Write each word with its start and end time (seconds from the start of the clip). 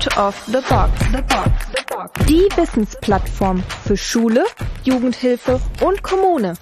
Out 0.00 0.16
of 0.16 0.46
the 0.46 0.62
Box. 0.66 0.98
The 1.12 1.20
box. 1.20 1.66
The 1.76 1.84
box. 1.86 2.26
Die 2.26 2.48
Wissensplattform 2.56 3.62
für 3.84 3.98
Schule, 3.98 4.46
Jugendhilfe 4.82 5.60
und 5.82 6.02
Kommune. 6.02 6.54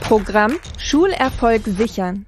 Programm 0.00 0.52
Schulerfolg 0.76 1.62
sichern. 1.64 2.26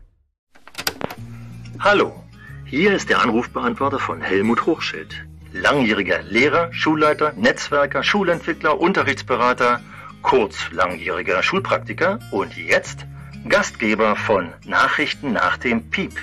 Hallo, 1.79 2.25
hier 2.65 2.95
ist 2.95 3.11
der 3.11 3.21
Anrufbeantworter 3.21 3.99
von 3.99 4.23
Helmut 4.23 4.65
Hochschild. 4.65 5.15
Langjähriger 5.53 6.23
Lehrer, 6.23 6.73
Schulleiter, 6.73 7.35
Netzwerker, 7.37 8.03
Schulentwickler, 8.03 8.81
Unterrichtsberater, 8.81 9.83
kurz 10.23 10.71
langjähriger 10.73 11.43
Schulpraktiker 11.43 12.19
und 12.31 12.57
jetzt 12.57 13.05
Gastgeber 13.47 14.17
von 14.17 14.55
Nachrichten 14.65 15.33
nach 15.35 15.59
dem 15.59 15.91
Piep 15.91 16.15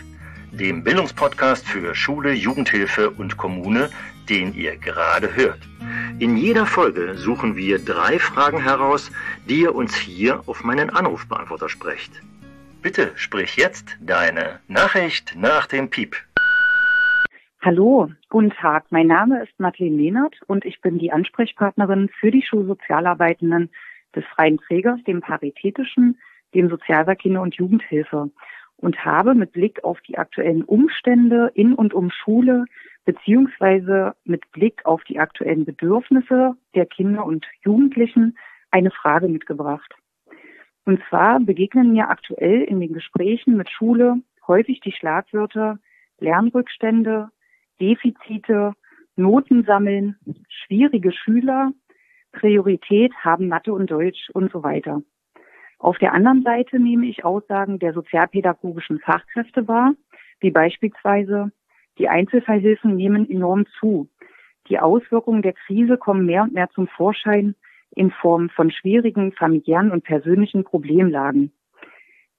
dem 0.52 0.84
Bildungspodcast 0.84 1.68
für 1.68 1.96
Schule, 1.96 2.34
Jugendhilfe 2.34 3.10
und 3.10 3.38
Kommune, 3.38 3.90
den 4.30 4.54
ihr 4.54 4.78
gerade 4.78 5.36
hört. 5.36 5.60
In 6.20 6.38
jeder 6.38 6.66
Folge 6.66 7.16
suchen 7.16 7.56
wir 7.56 7.80
drei 7.80 8.20
Fragen 8.20 8.62
heraus, 8.62 9.12
die 9.48 9.62
ihr 9.62 9.76
uns 9.76 9.96
hier 9.96 10.42
auf 10.48 10.64
meinen 10.64 10.90
Anrufbeantworter 10.90 11.70
sprecht. 11.70 12.22
Bitte 12.82 13.12
sprich 13.16 13.58
jetzt 13.58 13.98
deine 14.00 14.60
Nachricht 14.68 15.36
nach 15.36 15.68
dem 15.68 15.90
Piep. 15.90 16.16
Hallo, 17.62 18.12
guten 18.30 18.52
Tag. 18.52 18.86
Mein 18.92 19.08
Name 19.08 19.42
ist 19.44 19.60
Madeleine 19.60 19.98
Lehnert 19.98 20.36
und 20.46 20.66
ich 20.66 20.82
bin 20.82 21.00
die 21.00 21.12
Ansprechpartnerin 21.12 22.10
für 22.20 22.30
die 22.30 22.44
Schulsozialarbeitenden 22.44 23.72
des 24.16 24.24
freien 24.26 24.60
Trägers, 24.60 25.00
dem 25.08 25.22
Paritätischen, 25.22 26.20
dem 26.54 26.70
Sozialwerk 26.70 27.20
Kinder- 27.20 27.42
und 27.42 27.56
Jugendhilfe 27.56 28.30
und 28.78 29.04
habe 29.06 29.36
mit 29.36 29.52
Blick 29.52 29.84
auf 29.84 30.02
die 30.02 30.18
aktuellen 30.18 30.64
Umstände 30.64 31.52
in 31.54 31.74
und 31.74 31.94
um 31.94 32.12
Schule 32.12 32.66
beziehungsweise 33.06 34.16
mit 34.26 34.52
Blick 34.52 34.86
auf 34.86 35.04
die 35.04 35.20
aktuellen 35.20 35.66
Bedürfnisse 35.66 36.56
der 36.74 36.86
Kinder 36.86 37.26
und 37.26 37.46
Jugendlichen 37.64 38.38
eine 38.72 38.92
Frage 38.92 39.28
mitgebracht. 39.28 39.94
Und 40.86 41.02
zwar 41.10 41.40
begegnen 41.40 41.94
mir 41.94 42.10
aktuell 42.10 42.62
in 42.62 42.80
den 42.80 42.94
Gesprächen 42.94 43.58
mit 43.58 43.70
Schule 43.70 44.22
häufig 44.48 44.80
die 44.82 44.92
Schlagwörter 44.92 45.80
Lernrückstände, 46.20 47.30
Defizite, 47.80 48.74
Noten 49.16 49.64
sammeln, 49.64 50.18
schwierige 50.48 51.12
Schüler, 51.12 51.72
Priorität 52.32 53.14
haben 53.24 53.48
Mathe 53.48 53.74
und 53.74 53.90
Deutsch 53.90 54.30
und 54.34 54.52
so 54.52 54.64
weiter. 54.64 55.02
Auf 55.80 55.98
der 55.98 56.14
anderen 56.14 56.44
Seite 56.44 56.80
nehme 56.80 57.06
ich 57.08 57.26
Aussagen 57.26 57.80
der 57.80 57.94
sozialpädagogischen 57.94 59.00
Fachkräfte 59.00 59.68
wahr, 59.68 59.94
wie 60.40 60.52
beispielsweise 60.52 61.52
die 61.98 62.10
Einzelfallhilfen 62.10 62.96
nehmen 62.96 63.30
enorm 63.30 63.66
zu. 63.80 64.10
Die 64.68 64.80
Auswirkungen 64.80 65.42
der 65.42 65.54
Krise 65.54 65.98
kommen 65.98 66.26
mehr 66.26 66.44
und 66.44 66.54
mehr 66.54 66.70
zum 66.70 66.88
Vorschein 66.88 67.56
in 67.92 68.12
Form 68.12 68.50
von 68.50 68.72
schwierigen 68.72 69.32
familiären 69.32 69.92
und 69.92 70.04
persönlichen 70.04 70.64
Problemlagen. 70.64 71.52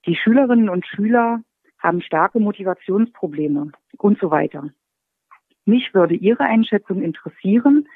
Die 0.07 0.17
Schülerinnen 0.17 0.69
und 0.69 0.87
Schüler 0.87 1.43
haben 1.79 2.01
starke 2.03 2.41
Motivationsprobleme 2.41 3.73
und 3.99 4.19
so 4.19 4.31
weiter. 4.31 4.71
Mich 5.65 5.95
würde 5.95 6.15
Ihre 6.15 6.45
Einschätzung 6.45 7.03
interessieren, 7.03 7.89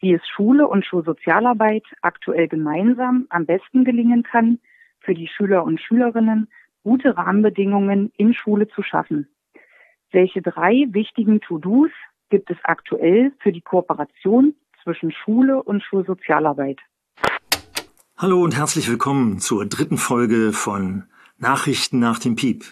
wie 0.00 0.14
es 0.14 0.26
Schule 0.28 0.68
und 0.68 0.84
Schulsozialarbeit 0.84 1.84
aktuell 2.02 2.48
gemeinsam 2.48 3.26
am 3.30 3.46
besten 3.46 3.84
gelingen 3.84 4.22
kann, 4.22 4.60
für 5.08 5.14
die 5.14 5.26
Schüler 5.26 5.64
und 5.64 5.80
Schülerinnen 5.80 6.48
gute 6.82 7.16
Rahmenbedingungen 7.16 8.12
in 8.18 8.34
Schule 8.34 8.68
zu 8.68 8.82
schaffen. 8.82 9.26
Welche 10.10 10.42
drei 10.42 10.84
wichtigen 10.90 11.40
To-Dos 11.40 11.88
gibt 12.28 12.50
es 12.50 12.58
aktuell 12.62 13.32
für 13.38 13.50
die 13.50 13.62
Kooperation 13.62 14.54
zwischen 14.82 15.10
Schule 15.10 15.62
und 15.62 15.82
Schulsozialarbeit? 15.82 16.78
Hallo 18.18 18.42
und 18.42 18.54
herzlich 18.54 18.90
willkommen 18.90 19.38
zur 19.38 19.64
dritten 19.64 19.96
Folge 19.96 20.52
von 20.52 21.04
Nachrichten 21.38 22.00
nach 22.00 22.18
dem 22.18 22.36
Piep. 22.36 22.66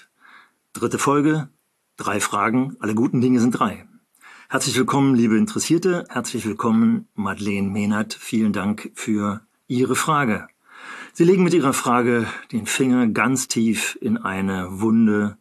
Dritte 0.75 0.99
Folge, 0.99 1.49
drei 1.97 2.21
Fragen, 2.21 2.77
alle 2.81 2.95
guten 2.95 3.23
Dinge 3.23 3.41
sind 3.41 3.53
drei. 3.53 3.87
Herzlich 4.51 4.77
willkommen, 4.77 5.15
liebe 5.15 5.39
Interessierte, 5.39 6.05
herzlich 6.11 6.45
willkommen, 6.45 7.09
Madeleine 7.15 7.71
Mehnert. 7.71 8.13
Vielen 8.13 8.53
Dank 8.53 8.91
für 8.95 9.41
Ihre 9.69 9.97
Frage. 9.97 10.49
Sie 11.19 11.25
legen 11.25 11.45
mit 11.45 11.55
Ihrer 11.55 11.73
Frage 11.73 12.27
den 12.53 12.67
Finger 12.67 13.07
ganz 13.07 13.49
tief 13.49 13.97
in 14.03 14.19
eine 14.19 14.83
Wunde 14.83 15.39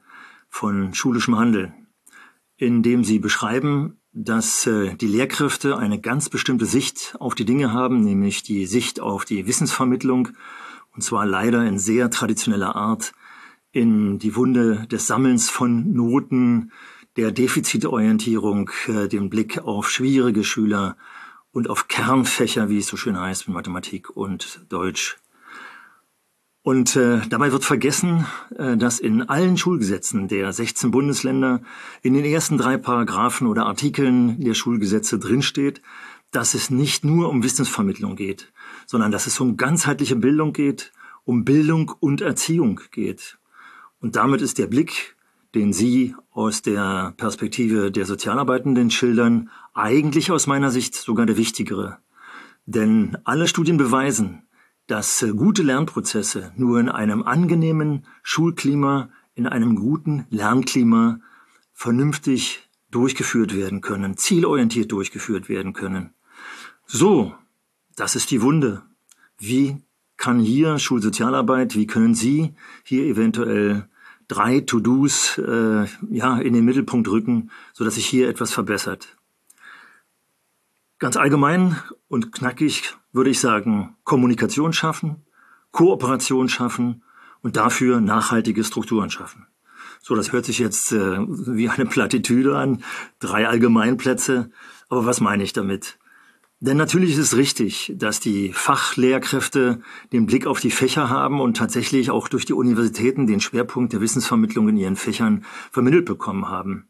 von 0.47 0.93
schulischem 0.93 1.37
Handeln, 1.37 1.73
indem 2.55 3.03
Sie 3.03 3.19
beschreiben, 3.19 3.97
dass 4.13 4.65
äh, 4.67 4.95
die 4.95 5.07
Lehrkräfte 5.07 5.77
eine 5.77 5.99
ganz 5.99 6.29
bestimmte 6.29 6.65
Sicht 6.65 7.17
auf 7.19 7.35
die 7.35 7.43
Dinge 7.43 7.73
haben, 7.73 8.05
nämlich 8.05 8.41
die 8.41 8.67
Sicht 8.67 9.01
auf 9.01 9.25
die 9.25 9.47
Wissensvermittlung, 9.47 10.29
und 10.93 11.01
zwar 11.01 11.25
leider 11.25 11.65
in 11.65 11.77
sehr 11.77 12.09
traditioneller 12.09 12.77
Art, 12.77 13.11
in 13.73 14.17
die 14.17 14.37
Wunde 14.37 14.87
des 14.87 15.07
Sammelns 15.07 15.49
von 15.49 15.91
Noten, 15.91 16.71
der 17.17 17.33
Defizitorientierung, 17.33 18.71
äh, 18.87 19.09
den 19.09 19.29
Blick 19.29 19.57
auf 19.57 19.89
schwierige 19.89 20.45
Schüler 20.45 20.95
und 21.51 21.69
auf 21.69 21.89
Kernfächer, 21.89 22.69
wie 22.69 22.77
es 22.77 22.87
so 22.87 22.95
schön 22.95 23.19
heißt, 23.19 23.49
mit 23.49 23.55
Mathematik 23.55 24.15
und 24.15 24.65
Deutsch 24.69 25.17
und 26.65 26.95
äh, 26.95 27.21
dabei 27.29 27.51
wird 27.51 27.63
vergessen, 27.63 28.25
äh, 28.57 28.75
dass 28.75 28.97
in 28.99 29.21
allen 29.29 29.55
Schulgesetzen 29.55 30.27
der 30.27 30.51
16 30.51 30.89
Bundesländer 30.89 31.61
in 32.01 32.15
den 32.15 32.25
ersten 32.25 32.57
drei 32.57 32.77
Paragraphen 32.77 33.45
oder 33.45 33.67
Artikeln 33.67 34.39
der 34.39 34.55
Schulgesetze 34.55 35.19
drinsteht, 35.19 35.83
dass 36.31 36.55
es 36.55 36.71
nicht 36.71 37.05
nur 37.05 37.29
um 37.29 37.43
Wissensvermittlung 37.43 38.15
geht, 38.15 38.51
sondern 38.87 39.11
dass 39.11 39.27
es 39.27 39.39
um 39.39 39.57
ganzheitliche 39.57 40.15
Bildung 40.15 40.53
geht, 40.53 40.91
um 41.23 41.45
Bildung 41.45 41.91
und 41.99 42.21
Erziehung 42.21 42.81
geht. 42.89 43.37
Und 43.99 44.15
damit 44.15 44.41
ist 44.41 44.57
der 44.57 44.65
Blick, 44.65 45.15
den 45.53 45.71
Sie 45.71 46.15
aus 46.31 46.63
der 46.63 47.13
Perspektive 47.15 47.91
der 47.91 48.07
Sozialarbeitenden 48.07 48.89
schildern, 48.89 49.51
eigentlich 49.75 50.31
aus 50.31 50.47
meiner 50.47 50.71
Sicht 50.71 50.95
sogar 50.95 51.27
der 51.27 51.37
wichtigere. 51.37 51.99
Denn 52.65 53.19
alle 53.23 53.47
Studien 53.47 53.77
beweisen, 53.77 54.44
dass 54.87 55.21
äh, 55.21 55.33
gute 55.33 55.63
Lernprozesse 55.63 56.51
nur 56.55 56.79
in 56.79 56.89
einem 56.89 57.23
angenehmen 57.23 58.05
Schulklima, 58.23 59.09
in 59.33 59.47
einem 59.47 59.75
guten 59.75 60.25
Lernklima 60.29 61.19
vernünftig 61.73 62.69
durchgeführt 62.91 63.55
werden 63.55 63.81
können, 63.81 64.17
zielorientiert 64.17 64.91
durchgeführt 64.91 65.49
werden 65.49 65.73
können. 65.73 66.13
So, 66.85 67.33
das 67.95 68.15
ist 68.15 68.31
die 68.31 68.41
Wunde. 68.41 68.83
Wie 69.37 69.81
kann 70.17 70.39
hier 70.39 70.79
Schulsozialarbeit, 70.79 71.75
wie 71.75 71.87
können 71.87 72.15
Sie 72.15 72.53
hier 72.83 73.05
eventuell 73.05 73.89
drei 74.27 74.61
To-Dos 74.61 75.37
äh, 75.39 75.85
ja, 76.09 76.37
in 76.37 76.53
den 76.53 76.65
Mittelpunkt 76.65 77.07
rücken, 77.09 77.51
sodass 77.73 77.95
sich 77.95 78.05
hier 78.05 78.29
etwas 78.29 78.51
verbessert? 78.51 79.17
Ganz 80.99 81.17
allgemein 81.17 81.75
und 82.07 82.31
knackig 82.31 82.95
würde 83.15 83.29
ich 83.29 83.39
sagen, 83.39 83.95
Kommunikation 84.03 84.73
schaffen, 84.73 85.23
Kooperation 85.71 86.49
schaffen 86.49 87.03
und 87.41 87.55
dafür 87.55 88.01
nachhaltige 88.01 88.63
Strukturen 88.63 89.09
schaffen. 89.09 89.47
So, 90.01 90.15
das 90.15 90.33
hört 90.33 90.45
sich 90.45 90.59
jetzt 90.59 90.91
äh, 90.91 91.17
wie 91.19 91.69
eine 91.69 91.85
Plattitüde 91.85 92.57
an, 92.57 92.83
drei 93.19 93.47
Allgemeinplätze, 93.47 94.51
aber 94.89 95.05
was 95.05 95.21
meine 95.21 95.43
ich 95.43 95.53
damit? 95.53 95.97
Denn 96.59 96.77
natürlich 96.77 97.11
ist 97.11 97.19
es 97.19 97.37
richtig, 97.37 97.93
dass 97.95 98.19
die 98.19 98.51
Fachlehrkräfte 98.51 99.81
den 100.11 100.25
Blick 100.25 100.45
auf 100.45 100.59
die 100.59 100.71
Fächer 100.71 101.09
haben 101.09 101.39
und 101.39 101.57
tatsächlich 101.57 102.11
auch 102.11 102.27
durch 102.27 102.45
die 102.45 102.53
Universitäten 102.53 103.27
den 103.27 103.39
Schwerpunkt 103.39 103.93
der 103.93 104.01
Wissensvermittlung 104.01 104.69
in 104.69 104.77
ihren 104.77 104.95
Fächern 104.95 105.45
vermittelt 105.71 106.05
bekommen 106.05 106.49
haben. 106.49 106.87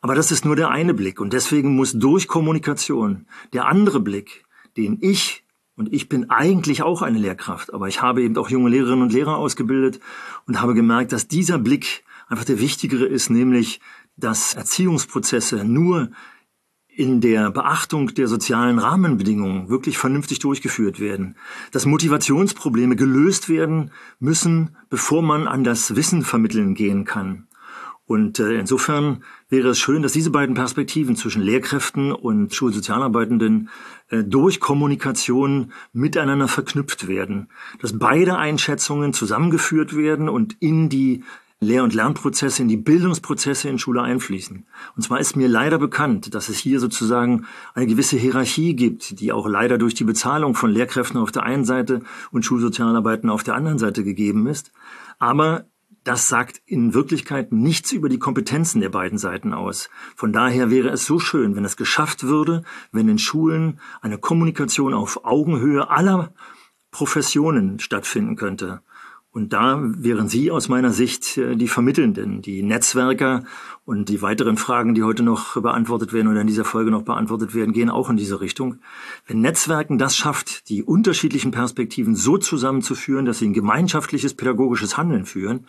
Aber 0.00 0.14
das 0.14 0.30
ist 0.30 0.44
nur 0.44 0.54
der 0.54 0.70
eine 0.70 0.94
Blick 0.94 1.20
und 1.20 1.32
deswegen 1.32 1.74
muss 1.74 1.92
durch 1.92 2.28
Kommunikation 2.28 3.26
der 3.52 3.66
andere 3.66 4.00
Blick, 4.00 4.44
den 4.76 4.98
ich 5.00 5.45
und 5.76 5.92
ich 5.92 6.08
bin 6.08 6.30
eigentlich 6.30 6.82
auch 6.82 7.02
eine 7.02 7.18
Lehrkraft, 7.18 7.72
aber 7.74 7.86
ich 7.86 8.00
habe 8.02 8.22
eben 8.22 8.36
auch 8.38 8.48
junge 8.48 8.70
Lehrerinnen 8.70 9.02
und 9.02 9.12
Lehrer 9.12 9.36
ausgebildet 9.36 10.00
und 10.46 10.60
habe 10.60 10.74
gemerkt, 10.74 11.12
dass 11.12 11.28
dieser 11.28 11.58
Blick 11.58 12.04
einfach 12.28 12.44
der 12.44 12.60
wichtigere 12.60 13.04
ist, 13.04 13.30
nämlich 13.30 13.80
dass 14.16 14.54
Erziehungsprozesse 14.54 15.64
nur 15.64 16.10
in 16.88 17.20
der 17.20 17.50
Beachtung 17.50 18.14
der 18.14 18.26
sozialen 18.26 18.78
Rahmenbedingungen 18.78 19.68
wirklich 19.68 19.98
vernünftig 19.98 20.38
durchgeführt 20.38 20.98
werden, 20.98 21.36
dass 21.70 21.84
Motivationsprobleme 21.84 22.96
gelöst 22.96 23.50
werden 23.50 23.90
müssen, 24.18 24.76
bevor 24.88 25.20
man 25.20 25.46
an 25.46 25.62
das 25.62 25.94
Wissen 25.94 26.22
vermitteln 26.22 26.74
gehen 26.74 27.04
kann. 27.04 27.45
Und 28.06 28.38
äh, 28.38 28.58
insofern 28.58 29.24
wäre 29.48 29.70
es 29.70 29.80
schön, 29.80 30.02
dass 30.02 30.12
diese 30.12 30.30
beiden 30.30 30.54
Perspektiven 30.54 31.16
zwischen 31.16 31.42
Lehrkräften 31.42 32.12
und 32.12 32.54
Schulsozialarbeitenden 32.54 33.68
äh, 34.10 34.22
durch 34.22 34.60
Kommunikation 34.60 35.72
miteinander 35.92 36.46
verknüpft 36.46 37.08
werden, 37.08 37.48
dass 37.80 37.98
beide 37.98 38.38
Einschätzungen 38.38 39.12
zusammengeführt 39.12 39.96
werden 39.96 40.28
und 40.28 40.56
in 40.60 40.88
die 40.88 41.24
Lehr- 41.58 41.82
und 41.82 41.94
Lernprozesse, 41.94 42.62
in 42.62 42.68
die 42.68 42.76
Bildungsprozesse 42.76 43.68
in 43.68 43.78
Schule 43.78 44.02
einfließen. 44.02 44.66
Und 44.94 45.02
zwar 45.02 45.18
ist 45.18 45.36
mir 45.36 45.48
leider 45.48 45.78
bekannt, 45.78 46.34
dass 46.34 46.48
es 46.48 46.58
hier 46.58 46.80
sozusagen 46.80 47.46
eine 47.74 47.86
gewisse 47.86 48.18
Hierarchie 48.18 48.76
gibt, 48.76 49.20
die 49.20 49.32
auch 49.32 49.48
leider 49.48 49.78
durch 49.78 49.94
die 49.94 50.04
Bezahlung 50.04 50.54
von 50.54 50.70
Lehrkräften 50.70 51.18
auf 51.18 51.32
der 51.32 51.44
einen 51.44 51.64
Seite 51.64 52.02
und 52.30 52.44
Schulsozialarbeiten 52.44 53.30
auf 53.30 53.42
der 53.42 53.54
anderen 53.54 53.78
Seite 53.78 54.04
gegeben 54.04 54.46
ist. 54.46 54.70
Aber 55.18 55.64
das 56.06 56.28
sagt 56.28 56.62
in 56.66 56.94
Wirklichkeit 56.94 57.50
nichts 57.50 57.90
über 57.90 58.08
die 58.08 58.20
Kompetenzen 58.20 58.80
der 58.80 58.90
beiden 58.90 59.18
Seiten 59.18 59.52
aus. 59.52 59.90
Von 60.14 60.32
daher 60.32 60.70
wäre 60.70 60.90
es 60.90 61.04
so 61.04 61.18
schön, 61.18 61.56
wenn 61.56 61.64
es 61.64 61.76
geschafft 61.76 62.22
würde, 62.22 62.62
wenn 62.92 63.08
in 63.08 63.18
Schulen 63.18 63.80
eine 64.00 64.16
Kommunikation 64.16 64.94
auf 64.94 65.24
Augenhöhe 65.24 65.90
aller 65.90 66.32
Professionen 66.92 67.80
stattfinden 67.80 68.36
könnte. 68.36 68.82
Und 69.36 69.52
da 69.52 69.78
wären 69.82 70.28
Sie 70.28 70.50
aus 70.50 70.70
meiner 70.70 70.94
Sicht 70.94 71.36
äh, 71.36 71.56
die 71.56 71.68
Vermittelnden, 71.68 72.40
die 72.40 72.62
Netzwerker 72.62 73.44
und 73.84 74.08
die 74.08 74.22
weiteren 74.22 74.56
Fragen, 74.56 74.94
die 74.94 75.02
heute 75.02 75.22
noch 75.22 75.60
beantwortet 75.60 76.14
werden 76.14 76.28
oder 76.28 76.40
in 76.40 76.46
dieser 76.46 76.64
Folge 76.64 76.90
noch 76.90 77.02
beantwortet 77.02 77.54
werden, 77.54 77.74
gehen 77.74 77.90
auch 77.90 78.08
in 78.08 78.16
diese 78.16 78.40
Richtung. 78.40 78.78
Wenn 79.26 79.42
Netzwerken 79.42 79.98
das 79.98 80.16
schafft, 80.16 80.70
die 80.70 80.82
unterschiedlichen 80.82 81.50
Perspektiven 81.50 82.14
so 82.14 82.38
zusammenzuführen, 82.38 83.26
dass 83.26 83.40
sie 83.40 83.48
ein 83.48 83.52
gemeinschaftliches 83.52 84.32
pädagogisches 84.32 84.96
Handeln 84.96 85.26
führen, 85.26 85.66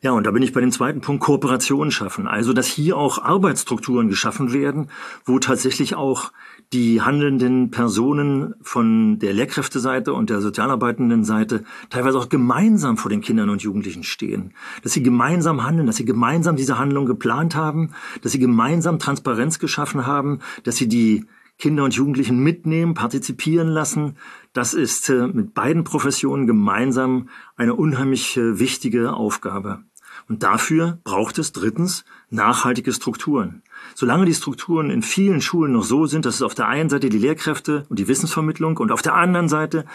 ja, 0.00 0.12
und 0.12 0.26
da 0.26 0.30
bin 0.30 0.44
ich 0.44 0.52
bei 0.52 0.60
dem 0.60 0.70
zweiten 0.70 1.00
Punkt 1.00 1.24
Kooperation 1.24 1.90
schaffen. 1.90 2.28
Also, 2.28 2.52
dass 2.52 2.68
hier 2.68 2.96
auch 2.96 3.18
Arbeitsstrukturen 3.20 4.08
geschaffen 4.08 4.52
werden, 4.52 4.90
wo 5.24 5.40
tatsächlich 5.40 5.96
auch 5.96 6.30
die 6.72 7.02
handelnden 7.02 7.72
Personen 7.72 8.54
von 8.62 9.18
der 9.18 9.32
Lehrkräfteseite 9.32 10.12
und 10.12 10.30
der 10.30 10.40
sozialarbeitenden 10.40 11.24
Seite 11.24 11.64
teilweise 11.90 12.18
auch 12.18 12.28
gemeinsam 12.28 12.96
vor 12.96 13.10
den 13.10 13.22
Kindern 13.22 13.50
und 13.50 13.62
Jugendlichen 13.62 14.04
stehen. 14.04 14.54
Dass 14.84 14.92
sie 14.92 15.02
gemeinsam 15.02 15.64
handeln, 15.64 15.86
dass 15.88 15.96
sie 15.96 16.04
gemeinsam 16.04 16.54
diese 16.54 16.78
Handlung 16.78 17.06
geplant 17.06 17.56
haben, 17.56 17.94
dass 18.22 18.30
sie 18.30 18.38
gemeinsam 18.38 19.00
Transparenz 19.00 19.58
geschaffen 19.58 20.06
haben, 20.06 20.38
dass 20.62 20.76
sie 20.76 20.88
die 20.88 21.24
Kinder 21.58 21.82
und 21.82 21.94
Jugendlichen 21.94 22.38
mitnehmen, 22.38 22.94
partizipieren 22.94 23.68
lassen. 23.68 24.16
Das 24.52 24.74
ist 24.74 25.08
äh, 25.08 25.26
mit 25.26 25.54
beiden 25.54 25.82
Professionen 25.82 26.46
gemeinsam 26.46 27.28
eine 27.56 27.74
unheimlich 27.74 28.36
äh, 28.36 28.60
wichtige 28.60 29.12
Aufgabe. 29.12 29.82
Und 30.28 30.42
dafür 30.42 30.98
braucht 31.04 31.38
es 31.38 31.52
drittens 31.52 32.04
nachhaltige 32.28 32.92
Strukturen. 32.92 33.62
Solange 33.94 34.26
die 34.26 34.34
Strukturen 34.34 34.90
in 34.90 35.02
vielen 35.02 35.40
Schulen 35.40 35.72
noch 35.72 35.84
so 35.84 36.06
sind, 36.06 36.26
dass 36.26 36.36
es 36.36 36.42
auf 36.42 36.54
der 36.54 36.68
einen 36.68 36.90
Seite 36.90 37.08
die 37.08 37.18
Lehrkräfte 37.18 37.86
und 37.88 37.98
die 37.98 38.08
Wissensvermittlung 38.08 38.76
und 38.76 38.92
auf 38.92 39.00
der 39.00 39.14
anderen 39.14 39.48
Seite 39.48 39.86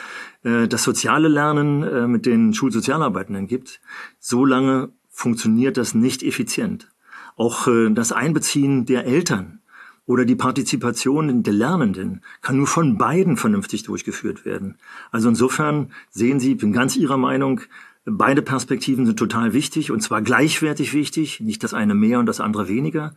äh, 0.44 0.68
das 0.68 0.83
soziale 0.83 1.27
Lernen 1.27 1.83
äh, 1.83 2.07
mit 2.07 2.25
den 2.25 2.53
Schulsozialarbeitenden 2.53 3.47
gibt, 3.47 3.80
solange 4.19 4.89
funktioniert 5.09 5.77
das 5.77 5.94
nicht 5.94 6.24
effizient. 6.24 6.89
Auch 7.35 7.68
äh, 7.68 7.91
das 7.91 8.12
Einbeziehen 8.12 8.85
der 8.85 9.06
Eltern 9.06 9.59
oder 10.06 10.25
die 10.25 10.35
Partizipation 10.35 11.44
der 11.44 11.53
Lernenden 11.53 12.21
kann 12.41 12.57
nur 12.57 12.68
von 12.68 12.97
beiden 12.97 13.38
vernünftig 13.38 13.83
durchgeführt 13.83 14.45
werden. 14.45 14.77
Also 15.12 15.30
insofern 15.30 15.91
sehen 16.09 16.39
Sie, 16.39 16.56
bin 16.56 16.74
ganz 16.74 16.95
Ihrer 16.95 17.18
Meinung, 17.18 17.62
Beide 18.06 18.42
Perspektiven 18.42 19.06
sind 19.06 19.18
total 19.18 19.54
wichtig 19.54 19.92
und 19.92 20.02
zwar 20.02 20.22
gleichwertig 20.22 20.94
wichtig, 20.94 21.40
nicht 21.40 21.64
das 21.64 21.74
eine 21.74 21.96
mehr 21.96 22.20
und 22.20 22.26
das 22.26 22.42
andere 22.42 22.68
weniger. 22.68 23.16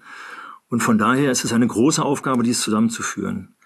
Und 0.68 0.80
von 0.80 0.98
daher 0.98 1.30
ist 1.30 1.44
es 1.44 1.52
eine 1.52 1.66
große 1.66 2.04
Aufgabe, 2.04 2.42
dies 2.42 2.60
zusammenzuführen. 2.60 3.56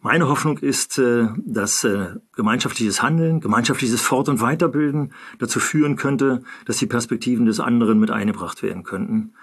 Meine 0.00 0.28
Hoffnung 0.28 0.56
ist, 0.58 0.98
äh, 0.98 1.28
dass 1.36 1.84
äh, 1.84 2.14
gemeinschaftliches 2.34 3.02
Handeln, 3.02 3.40
gemeinschaftliches 3.40 4.00
Fort- 4.00 4.30
und 4.30 4.40
Weiterbilden 4.40 5.12
dazu 5.38 5.60
führen 5.60 5.96
könnte, 5.96 6.42
dass 6.64 6.78
die 6.78 6.86
Perspektiven 6.86 7.44
des 7.44 7.60
anderen 7.60 7.98
mit 7.98 8.10
eingebracht 8.10 8.62
werden 8.62 8.82
könnten. 8.82 9.34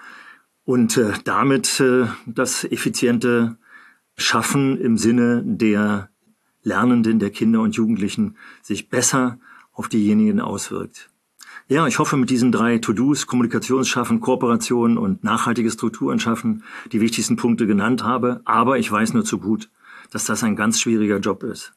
Und 0.64 0.98
äh, 0.98 1.14
damit 1.24 1.82
das 2.26 2.64
effiziente 2.66 3.58
Schaffen 4.18 4.82
im 4.82 4.98
Sinne 4.98 5.44
der 5.46 6.10
Lernenden, 6.64 7.20
der 7.20 7.30
Kinder 7.30 7.62
und 7.62 7.76
Jugendlichen 7.76 8.36
sich 8.62 8.90
besser 8.90 9.40
auf 9.72 9.88
diejenigen 9.88 10.42
auswirkt. 10.42 11.12
Ja, 11.70 11.86
ich 11.86 12.00
hoffe 12.00 12.16
mit 12.16 12.30
diesen 12.30 12.54
drei 12.54 12.78
To-Dos, 12.78 13.28
Kommunikationsschaffen, 13.28 14.22
Kooperation 14.22 14.98
und 14.98 15.26
nachhaltige 15.26 15.70
Strukturen 15.70 16.18
schaffen, 16.18 16.64
die 16.94 17.02
wichtigsten 17.02 17.36
Punkte 17.36 17.68
genannt 17.68 18.06
habe. 18.06 18.40
Aber 18.46 18.80
ich 18.80 18.90
weiß 18.90 19.14
nur 19.14 19.26
zu 19.26 19.38
gut, 19.38 19.70
dass 20.10 20.24
das 20.24 20.46
ein 20.46 20.56
ganz 20.56 20.80
schwieriger 20.80 21.18
Job 21.18 21.44
ist. 21.44 21.74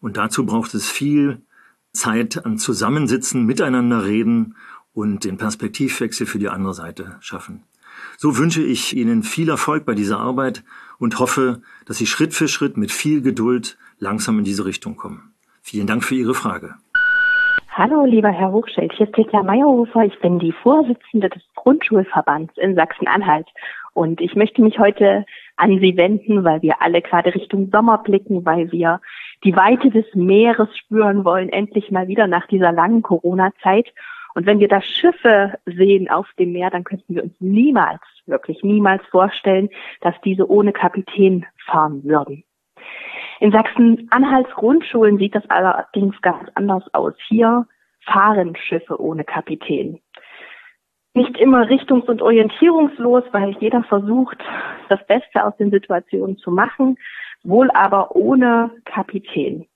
Und 0.00 0.16
dazu 0.16 0.44
braucht 0.44 0.74
es 0.74 0.90
viel 0.90 1.40
Zeit 1.92 2.44
an 2.44 2.58
Zusammensitzen, 2.58 3.46
miteinander 3.46 4.04
reden 4.04 4.56
und 4.92 5.22
den 5.22 5.36
Perspektivwechsel 5.36 6.26
für 6.26 6.40
die 6.40 6.48
andere 6.48 6.74
Seite 6.74 7.16
schaffen. 7.20 7.62
So 8.16 8.38
wünsche 8.38 8.62
ich 8.62 8.96
Ihnen 8.96 9.22
viel 9.22 9.48
Erfolg 9.48 9.84
bei 9.84 9.94
dieser 9.94 10.18
Arbeit 10.18 10.64
und 10.98 11.20
hoffe, 11.20 11.62
dass 11.84 11.98
Sie 11.98 12.06
Schritt 12.06 12.34
für 12.34 12.48
Schritt 12.48 12.76
mit 12.76 12.90
viel 12.90 13.22
Geduld 13.22 13.78
langsam 14.00 14.38
in 14.40 14.44
diese 14.44 14.64
Richtung 14.64 14.96
kommen. 14.96 15.32
Vielen 15.62 15.86
Dank 15.86 16.02
für 16.02 16.16
Ihre 16.16 16.34
Frage. 16.34 16.74
Hallo, 17.78 18.04
lieber 18.04 18.30
Herr 18.30 18.50
Hochschild. 18.50 18.92
Hier 18.94 19.06
ist 19.06 19.12
Peter 19.12 19.44
Meyerhofer. 19.44 20.02
Ich 20.02 20.18
bin 20.18 20.40
die 20.40 20.50
Vorsitzende 20.50 21.28
des 21.28 21.44
Grundschulverbands 21.54 22.58
in 22.58 22.74
Sachsen-Anhalt. 22.74 23.46
Und 23.94 24.20
ich 24.20 24.34
möchte 24.34 24.62
mich 24.62 24.80
heute 24.80 25.24
an 25.54 25.78
Sie 25.78 25.96
wenden, 25.96 26.42
weil 26.42 26.60
wir 26.60 26.82
alle 26.82 27.00
gerade 27.00 27.32
Richtung 27.32 27.70
Sommer 27.70 27.98
blicken, 27.98 28.44
weil 28.44 28.72
wir 28.72 29.00
die 29.44 29.54
Weite 29.54 29.90
des 29.90 30.12
Meeres 30.12 30.76
spüren 30.76 31.24
wollen, 31.24 31.50
endlich 31.50 31.92
mal 31.92 32.08
wieder 32.08 32.26
nach 32.26 32.48
dieser 32.48 32.72
langen 32.72 33.02
Corona-Zeit. 33.02 33.94
Und 34.34 34.44
wenn 34.44 34.58
wir 34.58 34.66
da 34.66 34.82
Schiffe 34.82 35.56
sehen 35.64 36.10
auf 36.10 36.26
dem 36.36 36.50
Meer, 36.50 36.70
dann 36.70 36.82
könnten 36.82 37.14
wir 37.14 37.22
uns 37.22 37.34
niemals, 37.38 38.00
wirklich 38.26 38.64
niemals 38.64 39.06
vorstellen, 39.06 39.68
dass 40.00 40.20
diese 40.24 40.50
ohne 40.50 40.72
Kapitän 40.72 41.46
fahren 41.64 42.02
würden. 42.02 42.42
In 43.40 43.52
Sachsen-Anhalts 43.52 44.50
Grundschulen 44.50 45.18
sieht 45.18 45.34
das 45.34 45.48
allerdings 45.48 46.20
ganz 46.22 46.48
anders 46.54 46.82
aus. 46.92 47.14
Hier 47.28 47.66
fahren 48.04 48.56
Schiffe 48.56 49.00
ohne 49.00 49.24
Kapitän. 49.24 50.00
Nicht 51.14 51.36
immer 51.38 51.68
richtungs- 51.68 52.08
und 52.08 52.22
orientierungslos, 52.22 53.24
weil 53.32 53.56
jeder 53.60 53.82
versucht, 53.84 54.38
das 54.88 55.04
Beste 55.06 55.44
aus 55.44 55.56
den 55.56 55.70
Situationen 55.70 56.36
zu 56.38 56.50
machen, 56.50 56.96
wohl 57.44 57.70
aber 57.72 58.14
ohne 58.14 58.70
Kapitän. 58.84 59.66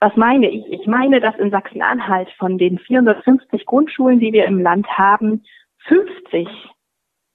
Was 0.00 0.16
meine 0.16 0.48
ich? 0.48 0.66
Ich 0.72 0.86
meine, 0.86 1.20
dass 1.20 1.36
in 1.36 1.50
Sachsen-Anhalt 1.50 2.30
von 2.38 2.58
den 2.58 2.78
450 2.78 3.66
Grundschulen, 3.66 4.20
die 4.20 4.32
wir 4.32 4.46
im 4.46 4.60
Land 4.60 4.86
haben, 4.88 5.42
50 5.86 6.48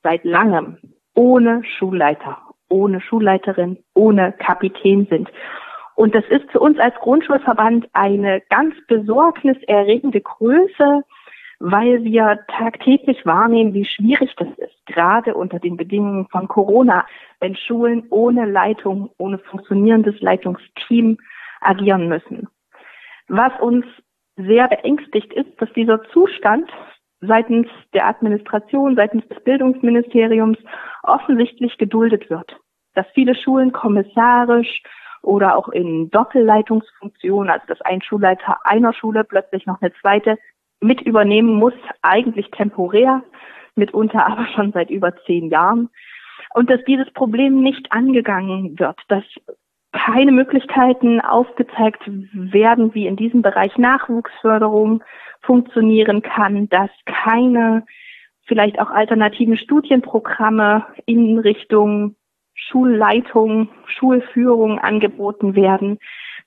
seit 0.02 0.24
langem 0.24 0.78
ohne 1.16 1.64
Schulleiter, 1.78 2.42
ohne 2.70 3.02
Schulleiterin, 3.02 3.78
ohne 3.94 4.34
Kapitän 4.34 5.06
sind. 5.10 5.30
Und 5.96 6.16
das 6.16 6.26
ist 6.30 6.50
für 6.52 6.60
uns 6.60 6.80
als 6.80 6.96
Grundschulverband 6.96 7.88
eine 7.94 8.42
ganz 8.50 8.76
besorgniserregende 8.88 10.22
Größe, 10.22 11.04
weil 11.60 12.04
wir 12.04 12.40
tagtäglich 12.48 13.26
wahrnehmen, 13.26 13.74
wie 13.74 13.86
schwierig 13.86 14.36
das 14.38 14.50
ist, 14.58 14.86
gerade 14.86 15.36
unter 15.36 15.60
den 15.60 15.78
Bedingungen 15.78 16.28
von 16.28 16.48
Corona, 16.48 17.06
wenn 17.40 17.56
Schulen 17.56 18.08
ohne 18.10 18.46
Leitung, 18.46 19.12
ohne 19.18 19.38
funktionierendes 19.38 20.20
Leitungsteam 20.20 21.18
agieren 21.62 22.10
müssen. 22.10 22.50
Was 23.28 23.54
uns 23.62 23.86
sehr 24.36 24.68
beängstigt 24.68 25.32
ist, 25.34 25.62
dass 25.62 25.72
dieser 25.74 26.04
Zustand 26.12 26.70
seitens 27.22 27.68
der 27.94 28.08
Administration, 28.08 28.96
seitens 28.96 29.26
des 29.30 29.42
Bildungsministeriums 29.44 30.58
offensichtlich 31.04 31.78
geduldet 31.78 32.30
wird. 32.30 32.58
Dass 32.96 33.06
viele 33.14 33.36
Schulen 33.36 33.72
kommissarisch 33.72 34.82
oder 35.24 35.58
auch 35.58 35.70
in 35.70 36.12
Doppelleitungsfunktion, 36.12 37.50
also 37.50 37.66
dass 37.68 37.82
ein 37.82 38.02
Schulleiter 38.02 38.58
einer 38.66 38.94
Schule 38.94 39.24
plötzlich 39.24 39.66
noch 39.66 39.82
eine 39.82 39.94
zweite 40.02 40.38
mit 40.82 41.02
übernehmen 41.02 41.56
muss, 41.56 41.74
eigentlich 42.02 42.52
temporär, 42.52 43.24
mitunter 43.76 44.28
aber 44.32 44.48
schon 44.54 44.72
seit 44.74 44.90
über 44.90 45.16
zehn 45.26 45.50
Jahren. 45.50 45.90
Und 46.54 46.70
dass 46.70 46.84
dieses 46.86 47.12
Problem 47.14 47.62
nicht 47.62 47.92
angegangen 47.92 48.78
wird, 48.78 49.00
dass 49.08 49.24
keine 49.92 50.32
Möglichkeiten 50.32 51.22
aufgezeigt 51.22 52.02
werden, 52.06 52.94
wie 52.94 53.08
in 53.08 53.16
diesem 53.16 53.42
Bereich 53.42 53.78
Nachwuchsförderung 53.78 55.04
funktionieren 55.42 56.22
kann, 56.22 56.68
dass 56.70 56.90
keine 57.06 57.86
vielleicht 58.46 58.80
auch 58.80 58.90
alternativen 58.90 59.58
Studienprogramme 59.58 60.86
in 61.06 61.38
Richtung 61.40 62.16
Schulleitung, 62.54 63.70
Schulführung 63.86 64.80
angeboten 64.80 65.56
werden, 65.56 66.00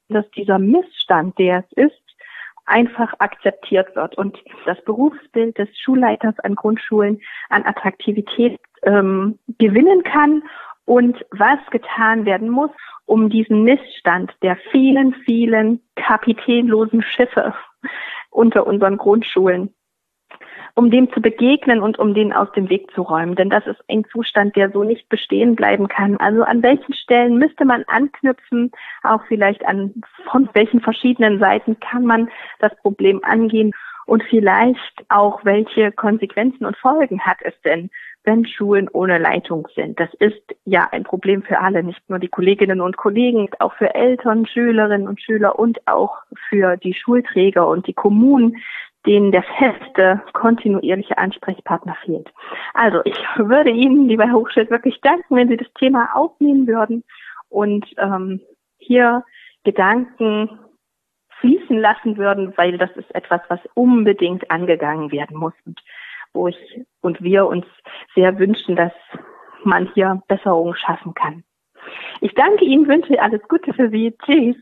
dass 0.09 0.29
dieser 0.31 0.59
Missstand, 0.59 1.39
der 1.39 1.65
es 1.65 1.91
ist, 1.91 2.03
einfach 2.67 3.15
akzeptiert 3.19 3.95
wird 3.95 4.19
und 4.19 4.39
das 4.67 4.83
Berufsbild 4.85 5.57
des 5.57 5.69
Schulleiters 5.79 6.39
an 6.41 6.57
Grundschulen 6.57 7.21
an 7.49 7.65
Attraktivität 7.65 8.61
ähm, 8.83 9.39
gewinnen 9.59 10.03
kann 10.03 10.43
und 10.85 11.25
was 11.31 11.59
getan 11.71 12.27
werden 12.27 12.49
muss, 12.49 12.71
um 13.07 13.31
diesen 13.31 13.63
Missstand 13.63 14.33
der 14.43 14.57
vielen, 14.73 15.15
vielen 15.25 15.81
kapitänlosen 15.95 17.03
Schiffe 17.03 17.55
unter 18.31 18.67
unseren 18.67 18.97
Grundschulen 18.97 19.73
um 20.77 20.91
dem 20.91 21.11
zu 21.13 21.21
begegnen 21.23 21.81
und 21.81 21.99
um 21.99 22.13
den 22.13 22.35
aus 22.35 22.53
dem 22.53 22.69
Weg 22.69 22.91
zu 22.93 23.01
räumen. 23.01 23.35
Denn 23.35 23.49
das 23.49 23.67
ist 23.67 23.83
ein 23.89 24.05
Zustand, 24.13 24.55
der 24.57 24.71
so 24.71 24.85
nicht 24.85 25.09
bestehen 25.09 25.57
bleiben 25.57 25.89
kann. 25.89 26.19
Also 26.19 26.43
an 26.43 26.63
welchen 26.63 26.93
Stellen 26.93 27.39
müsste 27.39 27.65
man 27.65 27.83
anknüpfen, 27.87 28.71
auch 29.03 29.23
vielleicht 29.27 29.65
an 29.67 29.95
von 30.31 30.49
welchen 30.53 30.81
verschiedenen 30.81 31.39
Seiten 31.39 31.81
kann 31.81 32.05
man 32.05 32.29
das 32.61 32.77
Problem 32.83 33.21
angehen 33.25 33.73
und 34.05 34.23
vielleicht 34.25 35.05
auch 35.09 35.45
welche 35.45 35.93
Konsequenzen 35.93 36.67
und 36.67 36.77
Folgen 36.77 37.21
hat 37.23 37.39
es 37.41 37.55
denn, 37.63 37.91
wenn 38.25 38.45
Schulen 38.47 38.89
ohne 38.93 39.19
Leitung 39.19 39.67
sind. 39.75 39.99
Das 39.99 40.13
ist 40.19 40.43
ja 40.65 40.89
ein 40.93 41.05
Problem 41.05 41.43
für 41.43 41.59
alle, 41.59 41.83
nicht 41.83 42.09
nur 42.09 42.19
die 42.19 42.29
Kolleginnen 42.29 42.83
und 42.83 42.99
Kollegen, 42.99 43.49
auch 43.61 43.73
für 43.75 43.95
Eltern, 43.95 44.47
Schülerinnen 44.47 45.09
und 45.09 45.21
Schüler 45.23 45.59
und 45.59 45.79
auch 45.87 46.19
für 46.49 46.77
die 46.77 46.95
Schulträger 46.95 47.67
und 47.67 47.87
die 47.87 47.95
Kommunen, 47.95 48.59
denen 49.07 49.33
der 49.33 49.45
feste, 49.59 50.21
kontinuierliche 50.33 51.17
Ansprechpartner 51.17 51.97
fehlt. 52.05 52.31
Also 52.75 53.01
ich 53.05 53.17
würde 53.37 53.71
Ihnen, 53.71 54.09
lieber 54.09 54.25
Herr 54.25 54.35
Hochschild, 54.35 54.71
wirklich 54.71 55.01
danken, 55.01 55.37
wenn 55.37 55.49
Sie 55.49 55.57
das 55.57 55.73
Thema 55.79 56.09
aufnehmen 56.15 56.67
würden 56.67 57.05
und 57.49 57.87
ähm, 57.99 58.41
hier 58.79 59.25
Gedanken 59.65 60.59
fließen 61.41 61.79
lassen 61.79 62.17
würden, 62.17 62.53
weil 62.57 62.79
das 62.79 62.91
ist 62.97 63.15
etwas, 63.15 63.41
was 63.49 63.61
unbedingt 63.75 64.51
angegangen 64.51 65.13
werden 65.13 65.37
muss 65.37 65.55
und 65.65 65.81
wo 66.33 66.49
ich 66.49 66.57
und 67.01 67.23
wir 67.23 67.47
uns 67.47 67.65
sehr 68.15 68.39
wünschen, 68.39 68.77
dass 68.77 68.93
man 69.65 69.91
hier 69.95 70.23
Besserungen 70.29 70.77
schaffen 70.77 71.15
kann. 71.15 71.45
Ich 72.21 72.35
danke 72.35 72.65
Ihnen, 72.65 72.89
wünsche 72.89 73.21
alles 73.21 73.43
Gute 73.49 73.73
für 73.73 73.91
Sie. 73.91 74.17
Tschüss. 74.25 74.57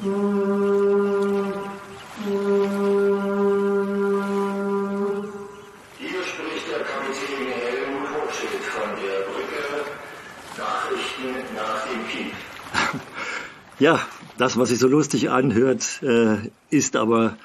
Ja, 13.80 14.00
das, 14.36 14.56
was 14.56 14.68
sich 14.68 14.78
so 14.78 14.86
lustig 14.88 15.30
anhört, 15.30 16.02
äh, 16.02 16.36
ist 16.70 16.96
aber 16.96 17.36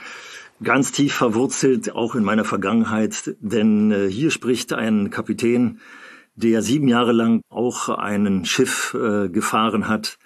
ganz 0.62 0.92
tief 0.92 1.14
verwurzelt, 1.14 1.94
auch 1.96 2.14
in 2.16 2.24
meiner 2.24 2.46
Vergangenheit, 2.46 3.36
denn 3.40 3.92
äh, 3.92 4.08
hier 4.10 4.30
spricht 4.30 4.74
ein 4.74 5.10
Kapitän, 5.10 5.80
der 6.36 6.62
sieben 6.62 6.88
Jahre 6.88 7.14
lang 7.14 7.42
auch 7.50 7.90
ein 7.90 8.46
Schiff 8.46 8.96
äh, 8.96 9.30
gefahren 9.30 9.88
hat, 9.88 10.18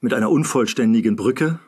mit 0.00 0.14
einer 0.14 0.30
unvollständigen 0.30 1.16
Brücke 1.16 1.60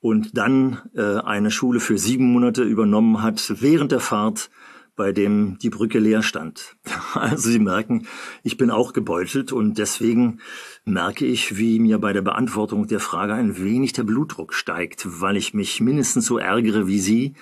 und 0.00 0.36
dann 0.36 0.82
äh, 0.94 1.18
eine 1.18 1.50
Schule 1.50 1.80
für 1.80 1.98
sieben 1.98 2.32
Monate 2.32 2.62
übernommen 2.62 3.22
hat 3.22 3.54
während 3.60 3.92
der 3.92 4.00
Fahrt, 4.00 4.50
bei 4.94 5.12
dem 5.12 5.58
die 5.58 5.70
Brücke 5.70 5.98
leer 5.98 6.22
stand. 6.22 6.76
Also 7.14 7.50
Sie 7.50 7.58
merken, 7.58 8.06
ich 8.42 8.58
bin 8.58 8.70
auch 8.70 8.92
gebeutelt 8.92 9.52
und 9.52 9.78
deswegen 9.78 10.40
merke 10.84 11.24
ich, 11.24 11.56
wie 11.56 11.78
mir 11.78 11.98
bei 11.98 12.12
der 12.12 12.22
Beantwortung 12.22 12.86
der 12.86 13.00
Frage 13.00 13.34
ein 13.34 13.58
wenig 13.58 13.92
der 13.92 14.02
Blutdruck 14.04 14.54
steigt, 14.54 15.20
weil 15.20 15.36
ich 15.36 15.54
mich 15.54 15.80
mindestens 15.80 16.26
so 16.26 16.38
ärgere 16.38 16.86
wie 16.86 17.00
Sie 17.00 17.34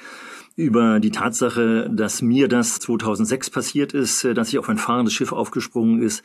über 0.54 1.00
die 1.00 1.11
Tatsache, 1.11 1.90
dass 1.92 2.23
mir 2.23 2.49
das 2.49 2.78
2006 2.78 3.50
passiert 3.50 3.92
ist, 3.92 4.25
äh, 4.25 4.35
dass 4.35 4.49
ich 4.49 4.58
auf 4.58 4.68
ein 4.68 4.78
fahrendes 4.78 5.12
Schiff 5.12 5.32
aufgesprungen 5.32 6.00
ist 6.00 6.23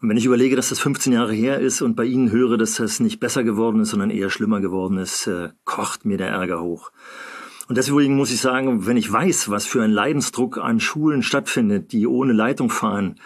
und 0.00 0.08
wenn 0.08 0.16
ich 0.16 0.26
überlege, 0.26 0.54
dass 0.54 0.68
das 0.68 0.78
15 0.78 1.12
Jahre 1.12 1.32
her 1.32 1.58
ist 1.58 1.82
und 1.82 1.96
bei 1.96 2.04
Ihnen 2.04 2.30
höre, 2.30 2.56
dass 2.56 2.74
das 2.76 3.00
nicht 3.00 3.18
besser 3.18 3.42
geworden 3.42 3.80
ist, 3.80 3.90
sondern 3.90 4.10
eher 4.10 4.30
schlimmer 4.30 4.60
geworden 4.60 4.96
ist, 4.96 5.26
äh, 5.26 5.48
kocht 5.64 6.04
mir 6.04 6.18
der 6.18 6.28
Ärger 6.28 6.60
hoch. 6.60 6.92
Und 7.68 7.76
deswegen 7.76 8.16
muss 8.16 8.30
ich 8.30 8.40
sagen, 8.40 8.86
wenn 8.86 8.96
ich 8.96 9.12
weiß, 9.12 9.50
was 9.50 9.66
für 9.66 9.82
ein 9.82 9.90
Leidensdruck 9.90 10.58
an 10.58 10.80
Schulen 10.80 11.22
stattfindet, 11.22 11.92
die 11.92 12.06
ohne 12.06 12.32
Leitung 12.32 12.70
fahren, 12.70 13.16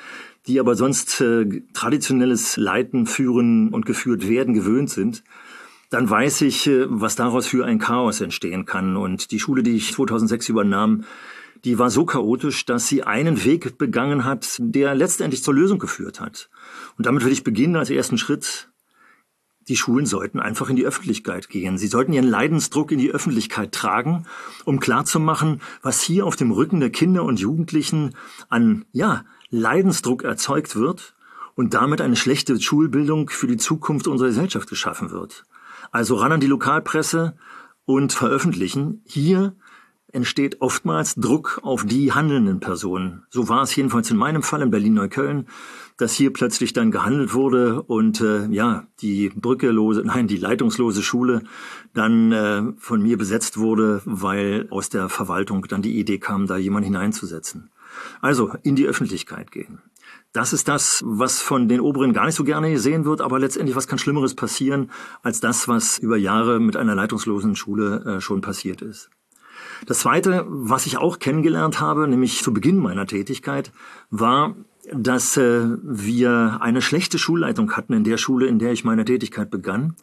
die 0.46 0.58
aber 0.58 0.74
sonst 0.74 1.20
äh, 1.20 1.62
traditionelles 1.74 2.56
Leiten, 2.56 3.06
Führen 3.06 3.68
und 3.68 3.86
geführt 3.86 4.28
werden 4.28 4.54
gewöhnt 4.54 4.90
sind, 4.90 5.22
dann 5.90 6.08
weiß 6.08 6.40
ich, 6.40 6.66
äh, 6.66 6.86
was 6.88 7.16
daraus 7.16 7.46
für 7.46 7.66
ein 7.66 7.78
Chaos 7.78 8.20
entstehen 8.22 8.64
kann. 8.64 8.96
Und 8.96 9.30
die 9.30 9.38
Schule, 9.38 9.62
die 9.62 9.76
ich 9.76 9.92
2006 9.92 10.48
übernahm, 10.48 11.04
die 11.64 11.78
war 11.78 11.90
so 11.90 12.04
chaotisch, 12.04 12.64
dass 12.64 12.88
sie 12.88 13.04
einen 13.04 13.44
Weg 13.44 13.78
begangen 13.78 14.24
hat, 14.24 14.56
der 14.58 14.94
letztendlich 14.94 15.44
zur 15.44 15.54
Lösung 15.54 15.78
geführt 15.78 16.20
hat. 16.20 16.50
Und 16.96 17.06
damit 17.06 17.22
würde 17.22 17.32
ich 17.32 17.44
beginnen 17.44 17.76
als 17.76 17.90
ersten 17.90 18.18
Schritt. 18.18 18.68
Die 19.68 19.76
Schulen 19.76 20.06
sollten 20.06 20.40
einfach 20.40 20.68
in 20.70 20.76
die 20.76 20.84
Öffentlichkeit 20.84 21.48
gehen. 21.48 21.78
Sie 21.78 21.86
sollten 21.86 22.12
ihren 22.12 22.26
Leidensdruck 22.26 22.90
in 22.90 22.98
die 22.98 23.12
Öffentlichkeit 23.12 23.70
tragen, 23.70 24.26
um 24.64 24.80
klarzumachen, 24.80 25.60
was 25.82 26.02
hier 26.02 26.26
auf 26.26 26.34
dem 26.34 26.50
Rücken 26.50 26.80
der 26.80 26.90
Kinder 26.90 27.22
und 27.22 27.38
Jugendlichen 27.38 28.16
an, 28.48 28.84
ja, 28.90 29.24
Leidensdruck 29.50 30.24
erzeugt 30.24 30.74
wird 30.74 31.14
und 31.54 31.74
damit 31.74 32.00
eine 32.00 32.16
schlechte 32.16 32.60
Schulbildung 32.60 33.30
für 33.30 33.46
die 33.46 33.56
Zukunft 33.56 34.08
unserer 34.08 34.28
Gesellschaft 34.28 34.68
geschaffen 34.68 35.12
wird. 35.12 35.44
Also 35.92 36.16
ran 36.16 36.32
an 36.32 36.40
die 36.40 36.46
Lokalpresse 36.48 37.36
und 37.84 38.12
veröffentlichen. 38.12 39.02
Hier 39.06 39.54
entsteht 40.12 40.60
oftmals 40.60 41.14
Druck 41.14 41.60
auf 41.62 41.84
die 41.84 42.12
handelnden 42.12 42.60
Personen. 42.60 43.24
So 43.30 43.48
war 43.48 43.62
es 43.62 43.74
jedenfalls 43.74 44.10
in 44.10 44.16
meinem 44.16 44.42
Fall 44.42 44.62
in 44.62 44.70
Berlin-Neukölln, 44.70 45.48
dass 45.96 46.12
hier 46.12 46.32
plötzlich 46.32 46.72
dann 46.72 46.90
gehandelt 46.90 47.34
wurde 47.34 47.82
und 47.82 48.20
äh, 48.20 48.46
ja, 48.48 48.86
die 49.00 49.30
brückelose, 49.30 50.02
nein, 50.04 50.28
die 50.28 50.36
leitungslose 50.36 51.02
Schule 51.02 51.42
dann 51.94 52.32
äh, 52.32 52.62
von 52.78 53.02
mir 53.02 53.16
besetzt 53.16 53.58
wurde, 53.58 54.02
weil 54.04 54.66
aus 54.70 54.90
der 54.90 55.08
Verwaltung 55.08 55.66
dann 55.68 55.82
die 55.82 55.98
Idee 55.98 56.18
kam, 56.18 56.46
da 56.46 56.56
jemand 56.56 56.84
hineinzusetzen. 56.84 57.70
Also 58.20 58.52
in 58.62 58.76
die 58.76 58.86
Öffentlichkeit 58.86 59.50
gehen. 59.50 59.80
Das 60.32 60.54
ist 60.54 60.66
das, 60.68 61.02
was 61.04 61.42
von 61.42 61.68
den 61.68 61.80
Oberen 61.80 62.14
gar 62.14 62.24
nicht 62.24 62.36
so 62.36 62.44
gerne 62.44 62.70
gesehen 62.70 63.04
wird, 63.04 63.20
aber 63.20 63.38
letztendlich 63.38 63.76
was 63.76 63.86
kann 63.86 63.98
Schlimmeres 63.98 64.34
passieren 64.34 64.90
als 65.22 65.40
das, 65.40 65.68
was 65.68 65.98
über 65.98 66.16
Jahre 66.16 66.58
mit 66.58 66.76
einer 66.76 66.94
leitungslosen 66.94 67.54
Schule 67.54 68.04
äh, 68.04 68.20
schon 68.20 68.40
passiert 68.40 68.80
ist. 68.80 69.10
Das 69.86 70.00
Zweite, 70.00 70.44
was 70.48 70.86
ich 70.86 70.98
auch 70.98 71.18
kennengelernt 71.18 71.80
habe, 71.80 72.06
nämlich 72.06 72.42
zu 72.42 72.52
Beginn 72.52 72.78
meiner 72.78 73.06
Tätigkeit, 73.06 73.72
war 74.10 74.54
dass 74.90 75.36
äh, 75.36 75.76
wir 75.82 76.58
eine 76.60 76.82
schlechte 76.82 77.18
Schulleitung 77.18 77.72
hatten 77.72 77.92
in 77.92 78.04
der 78.04 78.16
Schule, 78.16 78.46
in 78.46 78.58
der 78.58 78.72
ich 78.72 78.84
meine 78.84 79.04
Tätigkeit 79.04 79.50
begann, 79.50 79.94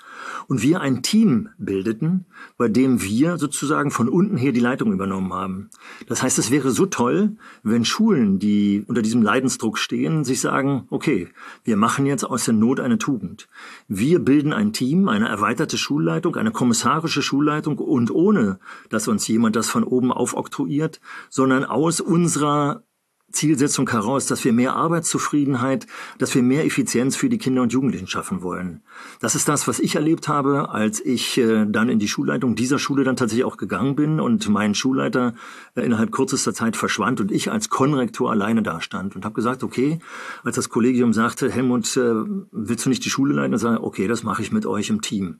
und 0.48 0.62
wir 0.62 0.80
ein 0.80 1.04
Team 1.04 1.50
bildeten, 1.58 2.26
bei 2.58 2.70
dem 2.70 3.02
wir 3.02 3.38
sozusagen 3.38 3.92
von 3.92 4.08
unten 4.08 4.38
her 4.38 4.54
die 4.54 4.60
Leitung 4.60 4.94
übernommen 4.94 5.34
haben. 5.34 5.70
Das 6.08 6.24
heißt, 6.24 6.40
es 6.40 6.50
wäre 6.50 6.72
so 6.72 6.86
toll, 6.86 7.36
wenn 7.62 7.84
Schulen, 7.84 8.40
die 8.40 8.84
unter 8.88 9.02
diesem 9.02 9.22
Leidensdruck 9.22 9.78
stehen, 9.78 10.24
sich 10.24 10.40
sagen, 10.40 10.86
okay, 10.90 11.28
wir 11.66 11.76
machen 11.76 12.06
jetzt 12.06 12.24
aus 12.24 12.46
der 12.46 12.54
Not 12.54 12.80
eine 12.80 12.98
Tugend. 12.98 13.50
Wir 13.88 14.20
bilden 14.20 14.54
ein 14.54 14.72
Team, 14.72 15.10
eine 15.10 15.28
erweiterte 15.28 15.78
Schulleitung, 15.78 16.38
eine 16.38 16.52
kommissarische 16.52 17.22
Schulleitung 17.22 17.78
und 17.80 18.12
ohne, 18.12 18.60
dass 18.90 19.10
uns 19.10 19.28
jemand 19.28 19.58
das 19.58 19.70
von 19.70 19.84
oben 19.84 20.14
aufoktroyiert, 20.14 21.02
sondern 21.30 21.66
aus 21.66 22.00
unserer 22.00 22.84
Zielsetzung 23.32 23.90
heraus, 23.90 24.26
dass 24.26 24.44
wir 24.44 24.54
mehr 24.54 24.76
Arbeitszufriedenheit, 24.76 25.88
dass 26.18 26.34
wir 26.36 26.44
mehr 26.44 26.66
Effizienz 26.66 27.16
für 27.16 27.30
die 27.30 27.38
Kinder 27.38 27.62
und 27.62 27.74
Jugendlichen 27.74 28.08
schaffen 28.08 28.42
wollen. 28.42 28.82
Das 29.20 29.36
ist 29.36 29.48
das, 29.48 29.68
was 29.68 29.80
ich 29.80 29.96
erlebt 29.96 30.28
habe, 30.28 30.70
als 30.70 31.04
ich 31.04 31.38
äh, 31.38 31.66
dann 31.68 31.90
in 31.90 32.00
die 32.00 32.08
Schulleitung 32.08 32.56
dieser 32.56 32.80
Schule 32.80 33.04
dann 33.04 33.16
tatsächlich 33.16 33.46
auch 33.46 33.58
gegangen 33.58 33.96
bin 33.96 34.20
und 34.20 34.48
mein 34.50 34.76
Schulleiter 34.76 35.34
äh, 35.76 35.82
innerhalb 35.82 36.12
kürzester 36.12 36.54
Zeit 36.54 36.76
verschwand 36.76 37.22
und 37.22 37.32
ich 37.32 37.52
als 37.52 37.70
Konrektor 37.70 38.32
alleine 38.32 38.64
da 38.64 38.82
stand 38.82 39.16
und 39.16 39.26
habe 39.26 39.36
gesagt, 39.36 39.64
okay, 39.64 40.00
als 40.44 40.56
das 40.56 40.70
Kollegium 40.70 41.14
sagte, 41.14 41.52
Helmut, 41.52 41.96
äh, 41.98 42.14
willst 42.52 42.86
du 42.86 42.90
nicht 42.90 43.06
die 43.06 43.10
Schule 43.10 43.34
leiten? 43.34 43.54
Und 43.54 43.60
sage, 43.60 43.84
okay, 43.84 44.08
das 44.08 44.24
mache 44.24 44.42
ich 44.42 44.52
mit 44.52 44.66
euch 44.66 44.90
im 44.90 45.02
Team. 45.02 45.38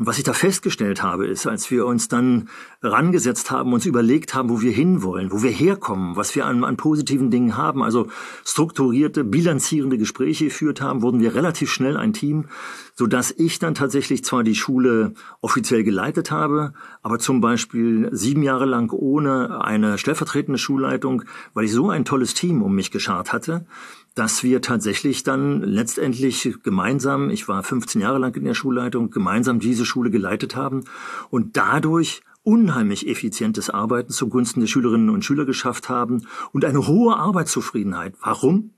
Und 0.00 0.06
was 0.06 0.16
ich 0.16 0.24
da 0.24 0.32
festgestellt 0.32 1.02
habe, 1.02 1.26
ist, 1.26 1.46
als 1.46 1.70
wir 1.70 1.84
uns 1.84 2.08
dann 2.08 2.48
rangesetzt 2.80 3.50
haben, 3.50 3.74
uns 3.74 3.84
überlegt 3.84 4.34
haben, 4.34 4.48
wo 4.48 4.62
wir 4.62 4.72
hinwollen, 4.72 5.30
wo 5.30 5.42
wir 5.42 5.50
herkommen, 5.50 6.16
was 6.16 6.34
wir 6.34 6.46
an, 6.46 6.64
an 6.64 6.78
positiven 6.78 7.19
Dingen 7.28 7.56
haben, 7.56 7.82
also 7.82 8.06
strukturierte, 8.44 9.24
bilanzierende 9.24 9.98
Gespräche 9.98 10.44
geführt 10.44 10.80
haben, 10.80 11.02
wurden 11.02 11.18
wir 11.18 11.34
relativ 11.34 11.72
schnell 11.72 11.96
ein 11.96 12.12
Team, 12.12 12.46
so 12.94 13.08
dass 13.08 13.32
ich 13.32 13.58
dann 13.58 13.74
tatsächlich 13.74 14.24
zwar 14.24 14.44
die 14.44 14.54
Schule 14.54 15.14
offiziell 15.40 15.82
geleitet 15.82 16.30
habe, 16.30 16.72
aber 17.02 17.18
zum 17.18 17.40
Beispiel 17.40 18.08
sieben 18.12 18.42
Jahre 18.42 18.64
lang 18.64 18.92
ohne 18.92 19.62
eine 19.62 19.98
stellvertretende 19.98 20.58
Schulleitung, 20.58 21.24
weil 21.52 21.64
ich 21.64 21.72
so 21.72 21.90
ein 21.90 22.04
tolles 22.04 22.34
Team 22.34 22.62
um 22.62 22.74
mich 22.74 22.90
geschart 22.90 23.32
hatte, 23.32 23.66
dass 24.14 24.42
wir 24.42 24.60
tatsächlich 24.60 25.22
dann 25.22 25.62
letztendlich 25.62 26.58
gemeinsam, 26.62 27.30
ich 27.30 27.48
war 27.48 27.62
15 27.62 28.00
Jahre 28.00 28.18
lang 28.18 28.34
in 28.34 28.44
der 28.44 28.54
Schulleitung, 28.54 29.10
gemeinsam 29.10 29.60
diese 29.60 29.84
Schule 29.84 30.10
geleitet 30.10 30.56
haben. 30.56 30.84
Und 31.30 31.56
dadurch 31.56 32.22
unheimlich 32.42 33.08
effizientes 33.08 33.70
Arbeiten 33.70 34.12
zugunsten 34.12 34.60
der 34.60 34.66
Schülerinnen 34.66 35.10
und 35.10 35.24
Schüler 35.24 35.44
geschafft 35.44 35.88
haben 35.88 36.26
und 36.52 36.64
eine 36.64 36.86
hohe 36.86 37.16
Arbeitszufriedenheit. 37.16 38.14
Warum? 38.22 38.72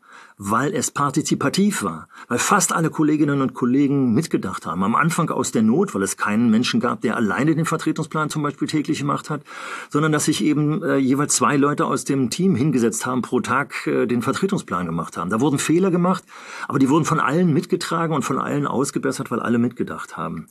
Weil 0.45 0.75
es 0.75 0.91
partizipativ 0.91 1.83
war, 1.85 2.09
weil 2.27 2.39
fast 2.39 2.73
alle 2.73 2.91
Kolleginnen 2.91 3.43
und 3.43 3.55
Kollegen 3.55 4.13
mitgedacht 4.13 4.67
haben. 4.67 4.83
Am 4.83 4.97
Anfang 4.97 5.31
aus 5.31 5.53
der 5.53 5.63
Not, 5.63 5.95
weil 5.95 6.03
es 6.03 6.17
keinen 6.17 6.51
Menschen 6.51 6.81
gab, 6.81 7.01
der 7.01 7.17
alleine 7.17 7.55
den 7.55 7.65
Vertretungsplan 7.65 8.29
zum 8.29 8.43
Beispiel 8.43 8.67
täglich 8.67 8.99
gemacht 8.99 9.31
hat, 9.31 9.43
sondern 9.89 10.11
dass 10.11 10.25
sich 10.25 10.43
eben 10.43 10.83
äh, 10.83 10.97
jeweils 10.97 11.35
zwei 11.35 11.57
Leute 11.57 11.85
aus 11.85 12.05
dem 12.05 12.31
Team 12.31 12.57
hingesetzt 12.57 13.07
haben, 13.07 13.23
pro 13.23 13.41
Tag 13.41 13.87
äh, 13.87 14.07
den 14.07 14.23
Vertretungsplan 14.23 14.87
gemacht 14.87 15.17
haben. 15.17 15.31
Da 15.31 15.41
wurden 15.41 15.59
Fehler 15.59 15.91
gemacht, 15.91 16.25
aber 16.67 16.79
die 16.79 16.89
wurden 16.89 17.05
von 17.05 17.21
allen 17.21 17.53
mitgetragen 17.53 18.15
und 18.15 18.23
von 18.23 18.39
allen 18.39 18.67
ausgebessert, 18.67 19.31
weil 19.31 19.41
alle 19.41 19.59
mitgedacht 19.59 20.17
haben. 20.17 20.49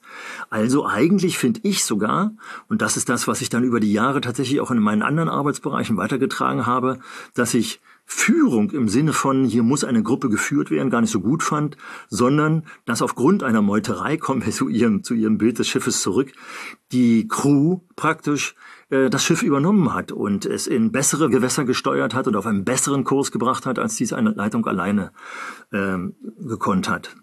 Also 0.50 0.86
eigentlich 0.88 1.38
finde 1.38 1.60
ich 1.64 1.84
sogar, 1.84 2.32
und 2.70 2.82
das 2.82 2.96
ist 2.96 3.10
das, 3.10 3.28
was 3.28 3.42
ich 3.42 3.50
dann 3.50 3.64
über 3.64 3.80
die 3.80 3.92
Jahre 3.92 4.22
tatsächlich 4.22 4.62
auch 4.62 4.72
in 4.72 4.80
meinen 4.80 5.02
anderen 5.02 5.28
Arbeitsbereichen 5.28 5.98
weitergetragen 5.98 6.66
habe, 6.66 7.00
dass 7.34 7.54
ich 7.54 7.82
Führung 8.14 8.72
im 8.72 8.90
Sinne 8.90 9.14
von, 9.14 9.46
hier 9.46 9.64
muss 9.64 9.86
eine 9.86 10.04
Gruppe 10.04 10.28
geführt 10.28 10.70
werden, 10.70 10.90
gar 10.90 11.00
nicht 11.00 11.12
so 11.12 11.22
gut 11.22 11.44
fand, 11.44 11.78
sondern 12.10 12.64
dass 12.86 13.02
aufgrund 13.02 13.42
einer 13.42 13.62
Meuterei, 13.62 14.18
kommen 14.26 14.46
wir 14.46 14.52
zu 14.52 14.68
ihrem, 14.68 15.02
zu 15.02 15.14
ihrem 15.14 15.38
Bild 15.38 15.60
des 15.60 15.70
Schiffes 15.70 16.02
zurück, 16.02 16.34
die 16.92 17.30
Crew 17.30 17.80
praktisch 17.96 18.54
äh, 18.90 19.10
das 19.10 19.24
Schiff 19.24 19.42
übernommen 19.44 19.94
hat 19.94 20.12
und 20.12 20.46
es 20.46 20.68
in 20.68 20.92
bessere 20.92 21.30
Gewässer 21.30 21.64
gesteuert 21.64 22.14
hat 22.14 22.28
und 22.28 22.36
auf 22.36 22.46
einen 22.46 22.66
besseren 22.66 23.06
Kurs 23.06 23.32
gebracht 23.32 23.66
hat, 23.66 23.80
als 23.80 23.96
dies 23.96 24.12
eine 24.12 24.32
Leitung 24.32 24.68
alleine 24.68 25.14
ähm, 25.72 26.14
gekonnt 26.38 26.90
hat. 26.90 27.16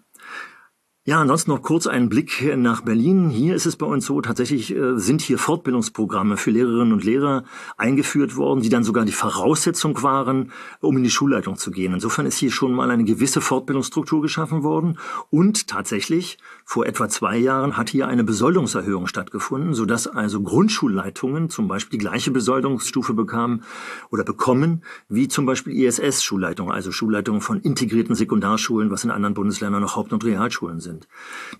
Ja, 1.09 1.21
ansonsten 1.21 1.49
noch 1.49 1.63
kurz 1.63 1.87
einen 1.87 2.07
Blick 2.07 2.55
nach 2.55 2.81
Berlin. 2.81 3.31
Hier 3.31 3.55
ist 3.55 3.65
es 3.65 3.75
bei 3.75 3.87
uns 3.87 4.05
so, 4.05 4.21
tatsächlich 4.21 4.75
äh, 4.75 4.95
sind 4.99 5.21
hier 5.21 5.39
Fortbildungsprogramme 5.39 6.37
für 6.37 6.51
Lehrerinnen 6.51 6.93
und 6.93 7.03
Lehrer 7.03 7.45
eingeführt 7.77 8.35
worden, 8.35 8.61
die 8.61 8.69
dann 8.69 8.83
sogar 8.83 9.05
die 9.05 9.11
Voraussetzung 9.11 10.03
waren, 10.03 10.51
um 10.81 10.95
in 10.97 11.03
die 11.03 11.09
Schulleitung 11.09 11.55
zu 11.55 11.71
gehen. 11.71 11.95
Insofern 11.95 12.27
ist 12.27 12.37
hier 12.37 12.51
schon 12.51 12.73
mal 12.73 12.91
eine 12.91 13.05
gewisse 13.05 13.41
Fortbildungsstruktur 13.41 14.21
geschaffen 14.21 14.61
worden. 14.61 14.99
Und 15.31 15.65
tatsächlich, 15.67 16.37
vor 16.69 16.85
etwa 16.85 17.09
zwei 17.09 17.35
Jahren 17.35 17.77
hat 17.77 17.89
hier 17.89 18.07
eine 18.07 18.23
Besoldungserhöhung 18.23 19.07
stattgefunden, 19.07 19.73
sodass 19.73 20.05
also 20.05 20.39
Grundschulleitungen 20.39 21.49
zum 21.49 21.67
Beispiel 21.67 21.97
die 21.97 22.05
gleiche 22.05 22.29
Besoldungsstufe 22.29 23.15
bekamen 23.15 23.63
oder 24.11 24.23
bekommen, 24.23 24.83
wie 25.07 25.27
zum 25.27 25.47
Beispiel 25.47 25.73
ISS-Schulleitungen, 25.73 26.71
also 26.71 26.91
Schulleitungen 26.91 27.41
von 27.41 27.59
integrierten 27.59 28.13
Sekundarschulen, 28.13 28.91
was 28.91 29.03
in 29.03 29.09
anderen 29.09 29.33
Bundesländern 29.33 29.81
noch 29.81 29.95
Haupt- 29.95 30.13
und 30.13 30.23
Realschulen 30.23 30.79
sind. 30.79 31.07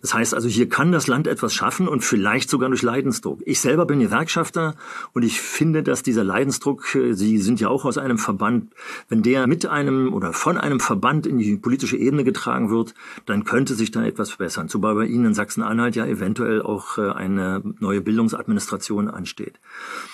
Das 0.04 0.14
heißt 0.14 0.36
also, 0.36 0.48
hier 0.48 0.70
kann 0.70 0.92
das 0.92 1.08
Land 1.08 1.26
etwas 1.26 1.56
schaffen 1.56 1.88
und 1.88 2.04
vielleicht 2.04 2.48
sogar 2.48 2.70
durch 2.70 2.84
Leidensdruck. 2.84 3.40
Ich 3.46 3.62
selber 3.62 3.88
bin 3.88 4.02
Gewerkschafter 4.02 4.76
und 5.14 5.24
ich 5.24 5.42
finde, 5.42 5.82
dass 5.82 6.04
dieser 6.04 6.24
Leidensdruck, 6.24 6.94
äh, 6.94 7.14
Sie 7.14 7.40
sind 7.40 7.60
ja 7.60 7.70
auch 7.70 7.84
aus 7.84 7.98
einem 7.98 8.20
Verband, 8.20 8.74
wenn 9.08 9.24
der 9.24 9.48
mit 9.48 9.66
einem 9.66 10.14
oder 10.14 10.34
von 10.34 10.60
einem 10.60 10.80
Verband 10.80 11.26
in 11.26 11.40
die 11.40 11.58
politische 11.58 11.98
Ebene 11.98 12.24
getragen 12.24 12.70
wird, 12.70 12.94
dann 13.26 13.44
könnte 13.44 13.74
sich 13.74 13.90
da 13.90 14.06
etwas 14.06 14.30
verbessern. 14.30 14.70
Zumal 14.70 14.99
bei 15.00 15.06
Ihnen 15.06 15.28
in 15.28 15.34
Sachsen-Anhalt 15.34 15.96
ja 15.96 16.06
eventuell 16.06 16.62
auch 16.62 16.98
äh, 16.98 17.10
eine 17.10 17.64
neue 17.80 18.02
Bildungsadministration 18.02 19.08
ansteht. 19.08 19.60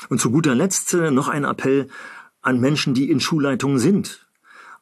Und 0.09 0.21
zu 0.21 0.29
guter 0.29 0.53
Letzt 0.53 0.93
äh, 0.93 1.09
noch 1.09 1.27
ein 1.27 1.43
Appell 1.43 1.87
an 2.43 2.59
Menschen, 2.59 2.93
die 2.93 3.09
in 3.09 3.19
Schulleitungen 3.19 3.79
sind. 3.79 4.24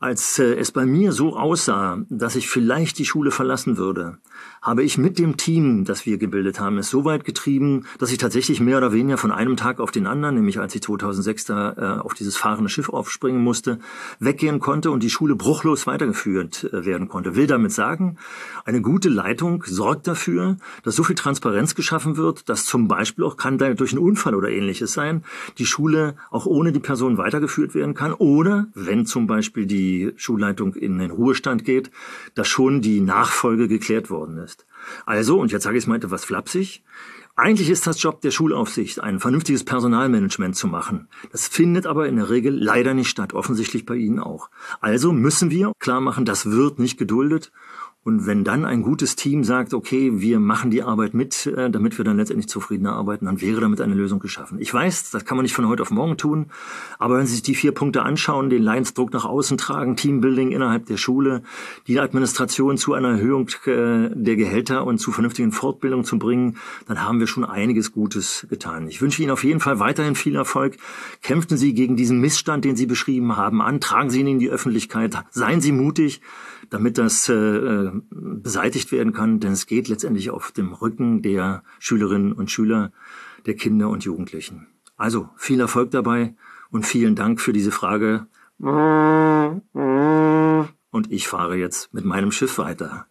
Als 0.04 0.38
äh, 0.38 0.56
es 0.56 0.74
bei 0.74 0.86
mir 0.86 1.14
so 1.14 1.38
aussah, 1.38 2.04
dass 2.10 2.36
ich 2.36 2.50
vielleicht 2.50 3.00
die 3.00 3.06
Schule 3.06 3.32
verlassen 3.32 3.78
würde, 3.78 4.18
habe 4.62 4.84
ich 4.84 4.98
mit 4.98 5.18
dem 5.18 5.38
Team, 5.38 5.86
das 5.86 6.06
wir 6.06 6.18
gebildet 6.18 6.60
haben, 6.60 6.78
es 6.78 6.90
so 6.90 7.06
weit 7.06 7.24
getrieben, 7.24 7.86
dass 8.00 8.12
ich 8.12 8.18
tatsächlich 8.18 8.60
mehr 8.60 8.80
oder 8.80 8.92
weniger 8.92 9.18
von 9.18 9.32
einem 9.32 9.56
Tag 9.56 9.80
auf 9.80 9.92
den 9.92 10.06
anderen, 10.06 10.36
nämlich 10.36 10.60
als 10.60 10.76
ich 10.76 10.82
2006 10.82 11.46
da 11.46 11.74
äh, 11.78 12.02
auf 12.02 12.16
dieses 12.16 12.36
fahrende 12.36 12.70
Schiff 12.70 12.90
aufspringen 12.90 13.42
musste, 13.42 13.80
weggehen 14.20 14.60
konnte 14.60 14.92
und 14.92 15.04
die 15.04 15.10
Schule 15.10 15.36
bruchlos 15.36 15.88
weitergeführt 15.88 16.66
äh, 16.74 16.86
werden 16.86 17.08
konnte. 17.08 17.38
Will 17.38 17.48
damit 17.48 17.72
sagen, 17.72 18.18
eine 18.66 18.82
gute 18.82 19.08
Leitung 19.08 19.64
sorgt 19.66 20.08
dafür, 20.08 20.58
dass 20.84 20.98
so 20.98 21.04
viel 21.04 21.16
Transparenz 21.16 21.76
geschaffen 21.76 22.18
wird, 22.18 22.50
dass 22.50 22.66
zum 22.66 22.90
Beispiel 22.90 23.24
auch 23.24 23.38
kann 23.38 23.58
durch 23.58 23.94
einen 23.94 24.04
Unfall 24.04 24.36
oder 24.36 24.50
ähnliches 24.50 24.92
sein, 24.92 25.24
die 25.60 25.66
Schule 25.66 26.16
auch 26.30 26.46
ohne 26.46 26.74
die 26.74 26.82
Person 26.82 27.18
weitergeführt 27.18 27.74
werden 27.74 27.94
kann 27.94 28.12
oder 28.12 28.68
wenn 28.74 29.06
zum 29.06 29.28
Beispiel 29.28 29.66
die 29.66 29.93
die 29.94 30.14
Schulleitung 30.16 30.76
in 30.76 30.98
den 30.98 31.12
Ruhestand 31.12 31.66
geht, 31.66 31.92
dass 32.36 32.48
schon 32.48 32.82
die 32.82 33.02
Nachfolge 33.02 33.68
geklärt 33.68 34.10
worden 34.10 34.38
ist. 34.38 34.66
Also, 35.06 35.40
und 35.40 35.52
jetzt 35.52 35.64
sage 35.64 35.78
ich 35.78 35.84
es 35.84 35.88
mal 35.88 35.96
etwas 35.96 36.26
flapsig, 36.26 36.84
eigentlich 37.36 37.72
ist 37.72 37.88
das 37.88 38.00
Job 38.02 38.22
der 38.22 38.30
Schulaufsicht, 38.30 39.00
ein 39.00 39.20
vernünftiges 39.20 39.64
Personalmanagement 39.64 40.56
zu 40.56 40.68
machen. 40.68 41.08
Das 41.32 41.48
findet 41.48 41.88
aber 41.88 42.08
in 42.08 42.18
der 42.18 42.30
Regel 42.30 42.54
leider 42.54 42.94
nicht 42.94 43.10
statt, 43.10 43.34
offensichtlich 43.34 43.88
bei 43.88 43.96
Ihnen 43.96 44.20
auch. 44.20 44.52
Also 44.82 45.12
müssen 45.12 45.50
wir 45.50 45.72
klar 45.80 46.00
machen, 46.00 46.26
das 46.26 46.52
wird 46.52 46.78
nicht 46.78 47.00
geduldet 47.00 47.52
und 48.04 48.26
wenn 48.28 48.44
dann 48.44 48.66
ein 48.66 48.82
gutes 48.82 49.16
Team 49.16 49.46
sagt, 49.46 49.74
okay, 49.74 50.20
wir 50.20 50.42
machen 50.42 50.72
die 50.72 50.84
Arbeit 50.84 51.14
mit, 51.14 51.46
äh, 51.46 51.70
damit 51.70 51.98
wir 51.98 52.04
dann 52.04 52.18
letztendlich 52.18 52.50
zufriedener 52.50 52.94
arbeiten, 52.94 53.26
dann 53.26 53.40
wäre 53.40 53.62
damit 53.62 53.80
eine 53.80 53.94
Lösung 53.94 54.20
geschaffen. 54.20 54.60
Ich 54.60 54.74
weiß, 54.74 55.12
das 55.12 55.24
kann 55.24 55.38
man 55.38 55.44
nicht 55.44 55.54
von 55.54 55.70
heute 55.70 55.84
auf 55.84 55.92
morgen 55.92 56.18
tun, 56.18 56.48
aber 57.00 57.18
wenn 57.18 57.26
Sie 57.26 57.34
sich 57.34 57.44
die 57.44 57.56
vier 57.56 57.72
Punkte 57.72 58.04
anschauen, 58.04 58.50
den 58.50 58.62
Leinsdruck 58.62 59.14
nach 59.14 59.24
außen 59.24 59.58
tragen, 59.58 59.96
Teambuilding 59.96 60.52
innerhalb 60.52 60.86
der 60.88 60.98
Schule, 60.98 61.44
die 61.88 61.98
Administration 62.00 62.78
zu 62.78 62.94
einer 62.94 63.12
Erhöhung 63.12 63.48
äh, 63.66 64.10
der 64.14 64.36
Gehälter 64.36 64.86
und 64.86 64.98
zu 64.98 65.14
vernünftigen 65.14 65.54
Fortbildungen 65.54 66.04
zu 66.04 66.20
bringen, 66.20 66.58
dann 66.88 67.06
haben 67.06 67.22
wir 67.22 67.28
schon 67.28 67.46
einiges 67.46 67.94
Gutes 67.94 68.46
getan. 68.50 68.88
Ich 68.88 69.02
wünsche 69.02 69.22
Ihnen 69.22 69.32
auf 69.32 69.46
jeden 69.46 69.62
Fall 69.62 69.80
weiterhin 69.80 70.16
viel 70.16 70.36
Erfolg. 70.36 70.76
Kämpfen 71.22 71.56
Sie 71.56 71.74
gegen 71.74 71.96
diesen 71.96 72.20
Missstand, 72.20 72.66
den 72.66 72.76
Sie 72.76 72.86
beschrieben 72.86 73.38
haben, 73.38 73.62
an, 73.62 73.80
tragen 73.80 74.10
Sie 74.10 74.20
ihn 74.20 74.28
in 74.28 74.40
die 74.40 74.50
Öffentlichkeit, 74.50 75.16
seien 75.32 75.62
Sie 75.62 75.72
mutig, 75.72 76.22
damit 76.74 76.98
das 76.98 77.30
äh, 77.30 77.92
beseitigt 78.12 78.92
werden 78.92 79.14
kann, 79.14 79.40
denn 79.40 79.52
es 79.52 79.68
geht 79.68 79.88
letztendlich 79.88 80.32
auf 80.32 80.52
dem 80.52 80.74
Rücken 80.74 81.22
der 81.22 81.62
Schülerinnen 81.80 82.34
und 82.34 82.50
Schüler, 82.50 82.92
der 83.46 83.54
Kinder 83.56 83.90
und 83.90 84.04
Jugendlichen. 84.04 84.68
Also 84.98 85.30
viel 85.38 85.60
Erfolg 85.60 85.92
dabei 85.92 86.34
und 86.72 86.88
vielen 86.88 87.16
Dank 87.16 87.40
für 87.40 87.54
diese 87.54 87.72
Frage. 87.72 88.26
Und 88.60 89.62
ich 91.10 91.28
fahre 91.28 91.58
jetzt 91.58 91.94
mit 91.94 92.06
meinem 92.06 92.32
Schiff 92.32 92.58
weiter. 92.58 93.06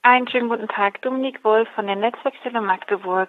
Einen 0.00 0.26
schönen 0.28 0.48
guten 0.48 0.68
Tag, 0.68 1.00
Dominik 1.02 1.44
Wolf 1.44 1.68
von 1.74 1.86
der 1.86 1.96
Netzwerkstelle 1.96 2.60
Magdeburg. 2.62 3.28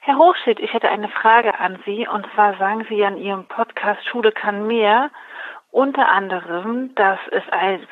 Herr 0.00 0.16
Hochschild, 0.16 0.60
ich 0.60 0.72
hätte 0.72 0.88
eine 0.88 1.08
Frage 1.08 1.58
an 1.58 1.80
Sie 1.84 2.06
und 2.06 2.24
zwar 2.34 2.56
sagen 2.58 2.86
Sie 2.88 3.04
an 3.04 3.18
Ihrem 3.18 3.44
Podcast 3.46 4.06
Schule 4.08 4.30
kann 4.32 4.66
mehr, 4.66 5.10
unter 5.74 6.08
anderem, 6.08 6.94
dass 6.94 7.18
es 7.32 7.42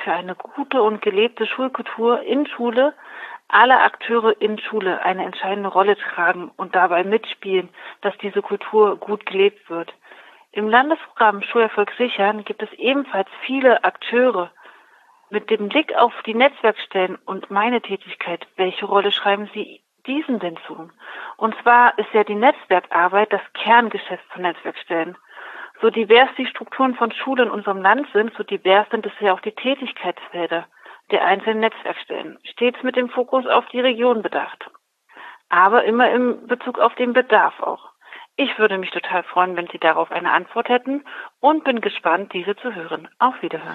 für 0.05 0.13
eine 0.13 0.37
gute 0.37 0.83
und 0.83 1.03
gelebte 1.03 1.47
Schulkultur 1.47 2.23
in 2.23 2.47
Schule 2.47 2.95
alle 3.49 3.81
Akteure 3.81 4.41
in 4.41 4.57
Schule 4.59 5.03
eine 5.03 5.25
entscheidende 5.25 5.69
Rolle 5.69 5.97
tragen 5.97 6.53
und 6.57 6.77
dabei 6.77 7.03
mitspielen, 7.03 7.69
dass 8.01 8.17
diese 8.19 8.41
Kultur 8.41 8.97
gut 8.97 9.27
gelebt 9.27 9.69
wird. 9.69 9.93
Im 10.53 10.69
Landesprogramm 10.69 11.43
Schulerfolg 11.43 11.91
sichern 11.99 12.45
gibt 12.45 12.63
es 12.63 12.73
ebenfalls 12.75 13.29
viele 13.45 13.83
Akteure. 13.83 14.53
Mit 15.29 15.51
dem 15.51 15.69
Blick 15.69 15.93
auf 15.97 16.13
die 16.25 16.35
Netzwerkstellen 16.35 17.19
und 17.25 17.51
meine 17.51 17.83
Tätigkeit, 17.83 18.47
welche 18.57 18.87
Rolle 18.87 19.11
schreiben 19.11 19.51
Sie 19.55 19.83
diesen 20.07 20.39
denn 20.39 20.57
zu? 20.69 20.89
Und 21.37 21.57
zwar 21.63 21.99
ist 21.99 22.13
ja 22.13 22.23
die 22.23 22.37
Netzwerkarbeit 22.37 23.33
das 23.33 23.43
Kerngeschäft 23.55 24.25
von 24.33 24.43
Netzwerkstellen. 24.43 25.17
So 25.83 25.91
divers 25.91 26.29
die 26.39 26.47
Strukturen 26.47 26.95
von 26.95 27.11
Schulen 27.11 27.49
in 27.49 27.51
unserem 27.51 27.79
Land 27.79 28.07
sind, 28.13 28.33
so 28.39 28.45
divers 28.45 28.87
sind 28.93 29.05
es 29.05 29.13
ja 29.19 29.35
auch 29.35 29.41
die 29.41 29.51
Tätigkeitsfelder 29.51 30.67
der 31.11 31.27
einzelnen 31.27 31.59
Netzwerkstellen, 31.59 32.39
stets 32.45 32.81
mit 32.85 32.95
dem 32.95 33.09
Fokus 33.09 33.45
auf 33.47 33.67
die 33.73 33.81
Region 33.81 34.23
bedacht. 34.23 34.71
Aber 35.49 35.83
immer 35.83 36.09
im 36.13 36.47
Bezug 36.47 36.79
auf 36.79 36.95
den 36.95 37.13
Bedarf 37.13 37.59
auch. 37.61 37.91
Ich 38.37 38.57
würde 38.59 38.79
mich 38.79 38.91
total 38.93 39.25
freuen, 39.25 39.57
wenn 39.57 39.67
Sie 39.73 39.79
darauf 39.79 40.13
eine 40.13 40.31
Antwort 40.31 40.69
hätten 40.69 41.05
und 41.41 41.65
bin 41.65 41.81
gespannt, 41.81 42.33
diese 42.33 42.55
zu 42.55 42.73
hören. 42.73 43.09
Auf 43.19 43.35
Wiederhören. 43.43 43.75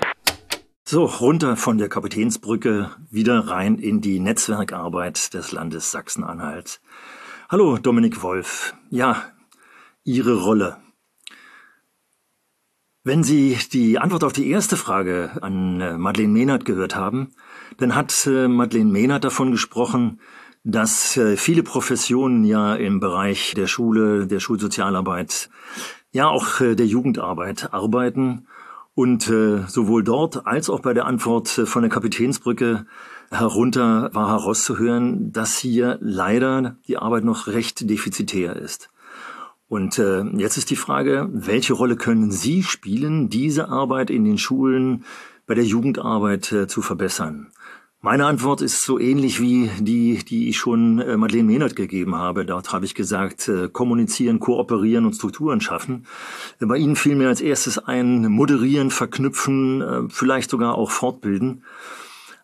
So, 0.85 1.03
runter 1.03 1.57
von 1.57 1.77
der 1.77 1.89
Kapitänsbrücke, 1.89 2.89
wieder 3.11 3.49
rein 3.49 3.75
in 3.75 3.99
die 3.99 4.21
Netzwerkarbeit 4.21 5.33
des 5.33 5.51
Landes 5.51 5.91
Sachsen-Anhalt. 5.91 6.79
Hallo, 7.49 7.77
Dominik 7.77 8.23
Wolf. 8.23 8.73
Ja, 8.89 9.23
Ihre 10.05 10.41
Rolle 10.41 10.77
wenn 13.07 13.23
Sie 13.23 13.57
die 13.71 13.99
Antwort 13.99 14.25
auf 14.25 14.33
die 14.33 14.49
erste 14.49 14.75
Frage 14.75 15.31
an 15.41 15.79
äh, 15.79 15.97
Madeleine 15.97 16.33
Mehnert 16.33 16.65
gehört 16.65 16.97
haben, 16.97 17.31
dann 17.77 17.95
hat 17.95 18.27
äh, 18.27 18.49
Madeleine 18.49 18.91
Mehnert 18.91 19.23
davon 19.23 19.51
gesprochen, 19.51 20.19
dass 20.65 21.15
äh, 21.15 21.37
viele 21.37 21.63
Professionen 21.63 22.43
ja 22.43 22.75
im 22.75 22.99
Bereich 22.99 23.53
der 23.55 23.67
Schule, 23.67 24.27
der 24.27 24.41
Schulsozialarbeit, 24.41 25.49
ja 26.11 26.27
auch 26.27 26.59
der 26.59 26.85
Jugendarbeit 26.85 27.73
arbeiten. 27.73 28.47
Und 28.95 29.25
sowohl 29.25 30.03
dort 30.03 30.47
als 30.47 30.71
auch 30.71 30.79
bei 30.79 30.95
der 30.95 31.05
Antwort 31.05 31.49
von 31.49 31.83
der 31.83 31.91
Kapitänsbrücke 31.91 32.87
herunter 33.29 34.09
war 34.13 34.29
herauszuhören, 34.29 35.31
dass 35.31 35.59
hier 35.59 35.99
leider 36.01 36.77
die 36.87 36.97
Arbeit 36.97 37.23
noch 37.23 37.45
recht 37.45 37.87
defizitär 37.87 38.55
ist. 38.55 38.89
Und 39.67 39.99
äh, 39.99 40.23
jetzt 40.37 40.57
ist 40.57 40.69
die 40.69 40.75
Frage, 40.75 41.27
welche 41.31 41.73
Rolle 41.73 41.97
können 41.97 42.31
Sie 42.31 42.63
spielen, 42.63 43.29
diese 43.29 43.69
Arbeit 43.69 44.09
in 44.09 44.23
den 44.23 44.37
Schulen 44.37 45.03
bei 45.45 45.55
der 45.55 45.65
Jugendarbeit 45.65 46.51
äh, 46.51 46.67
zu 46.67 46.81
verbessern? 46.81 47.51
Meine 47.99 48.27
Antwort 48.27 48.61
ist 48.61 48.83
so 48.83 48.99
ähnlich 48.99 49.41
wie 49.41 49.71
die, 49.79 50.19
die 50.23 50.49
ich 50.49 50.57
schon 50.57 50.99
äh, 50.99 51.17
Madeleine 51.17 51.47
Mehnert 51.47 51.75
gegeben 51.75 52.15
habe. 52.15 52.45
Dort 52.45 52.71
habe 52.71 52.85
ich 52.85 52.95
gesagt, 52.95 53.49
äh, 53.49 53.67
kommunizieren, 53.67 54.39
kooperieren 54.39 55.05
und 55.05 55.15
Strukturen 55.15 55.59
schaffen. 55.59 56.05
Äh, 56.59 56.67
bei 56.67 56.77
Ihnen 56.77 56.95
fiel 56.95 57.15
mir 57.15 57.27
als 57.27 57.41
erstes 57.41 57.79
ein, 57.79 58.31
moderieren, 58.31 58.91
verknüpfen, 58.91 59.81
äh, 59.81 60.01
vielleicht 60.09 60.51
sogar 60.51 60.75
auch 60.75 60.91
fortbilden. 60.91 61.63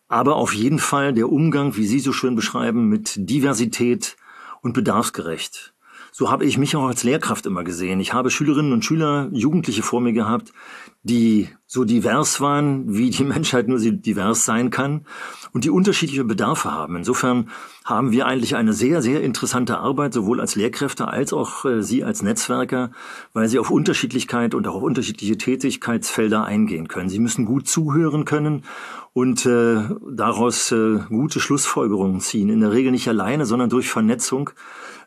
Aber 0.07 0.35
auf 0.35 0.53
jeden 0.53 0.79
Fall 0.79 1.13
der 1.13 1.31
Umgang, 1.31 1.77
wie 1.77 1.85
Sie 1.85 1.99
so 1.99 2.11
schön 2.11 2.35
beschreiben, 2.35 2.89
mit 2.89 3.13
Diversität 3.15 4.17
und 4.61 4.73
bedarfsgerecht. 4.73 5.72
So 6.15 6.29
habe 6.29 6.45
ich 6.45 6.59
mich 6.59 6.75
auch 6.75 6.85
als 6.85 7.03
Lehrkraft 7.03 7.47
immer 7.47 7.63
gesehen. 7.63 7.99
Ich 7.99 8.13
habe 8.13 8.29
Schülerinnen 8.29 8.71
und 8.71 8.85
Schüler, 8.85 9.29
Jugendliche 9.31 9.81
vor 9.81 9.99
mir 9.99 10.13
gehabt, 10.13 10.53
die 11.01 11.49
so 11.65 11.85
divers 11.85 12.39
waren, 12.39 12.93
wie 12.93 13.09
die 13.09 13.23
Menschheit 13.23 13.67
nur 13.67 13.79
divers 13.79 14.43
sein 14.43 14.69
kann 14.69 15.07
und 15.53 15.63
die 15.63 15.71
unterschiedliche 15.71 16.23
Bedarfe 16.23 16.71
haben. 16.71 16.97
Insofern 16.97 17.49
haben 17.83 18.11
wir 18.11 18.27
eigentlich 18.27 18.55
eine 18.55 18.73
sehr, 18.73 19.01
sehr 19.01 19.23
interessante 19.23 19.79
Arbeit, 19.79 20.13
sowohl 20.13 20.39
als 20.39 20.55
Lehrkräfte 20.55 21.07
als 21.07 21.33
auch 21.33 21.65
äh, 21.65 21.81
Sie 21.81 22.03
als 22.03 22.21
Netzwerker, 22.21 22.91
weil 23.33 23.49
Sie 23.49 23.57
auf 23.57 23.71
Unterschiedlichkeit 23.71 24.53
und 24.53 24.67
auch 24.67 24.75
auf 24.75 24.83
unterschiedliche 24.83 25.39
Tätigkeitsfelder 25.39 26.45
eingehen 26.45 26.89
können. 26.89 27.09
Sie 27.09 27.19
müssen 27.19 27.45
gut 27.45 27.67
zuhören 27.67 28.23
können 28.23 28.65
und 29.13 29.47
äh, 29.47 29.81
daraus 30.11 30.71
äh, 30.71 30.99
gute 31.09 31.39
Schlussfolgerungen 31.39 32.19
ziehen. 32.19 32.49
In 32.49 32.59
der 32.59 32.71
Regel 32.71 32.91
nicht 32.91 33.07
alleine, 33.07 33.47
sondern 33.47 33.71
durch 33.71 33.89
Vernetzung 33.89 34.51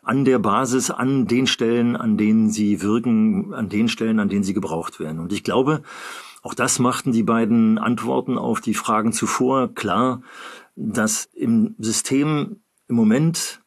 an 0.07 0.23
der 0.23 0.39
Basis, 0.39 0.89
an 0.89 1.27
den 1.27 1.47
Stellen, 1.47 1.97
an 1.97 2.17
denen 2.17 2.49
sie 2.49 2.81
wirken, 2.81 3.53
an 3.53 3.67
den 3.67 3.89
Stellen, 3.89 4.19
an 4.19 4.29
denen 4.29 4.43
sie 4.43 4.53
gebraucht 4.53 4.99
werden. 4.99 5.19
Und 5.19 5.33
ich 5.33 5.43
glaube, 5.43 5.81
auch 6.43 6.53
das 6.53 6.79
machten 6.79 7.11
die 7.11 7.23
beiden 7.23 7.77
Antworten 7.77 8.37
auf 8.37 8.61
die 8.61 8.73
Fragen 8.73 9.11
zuvor 9.11 9.73
klar, 9.73 10.21
dass 10.75 11.25
im 11.33 11.75
System 11.77 12.61
im 12.87 12.95
Moment 12.95 13.61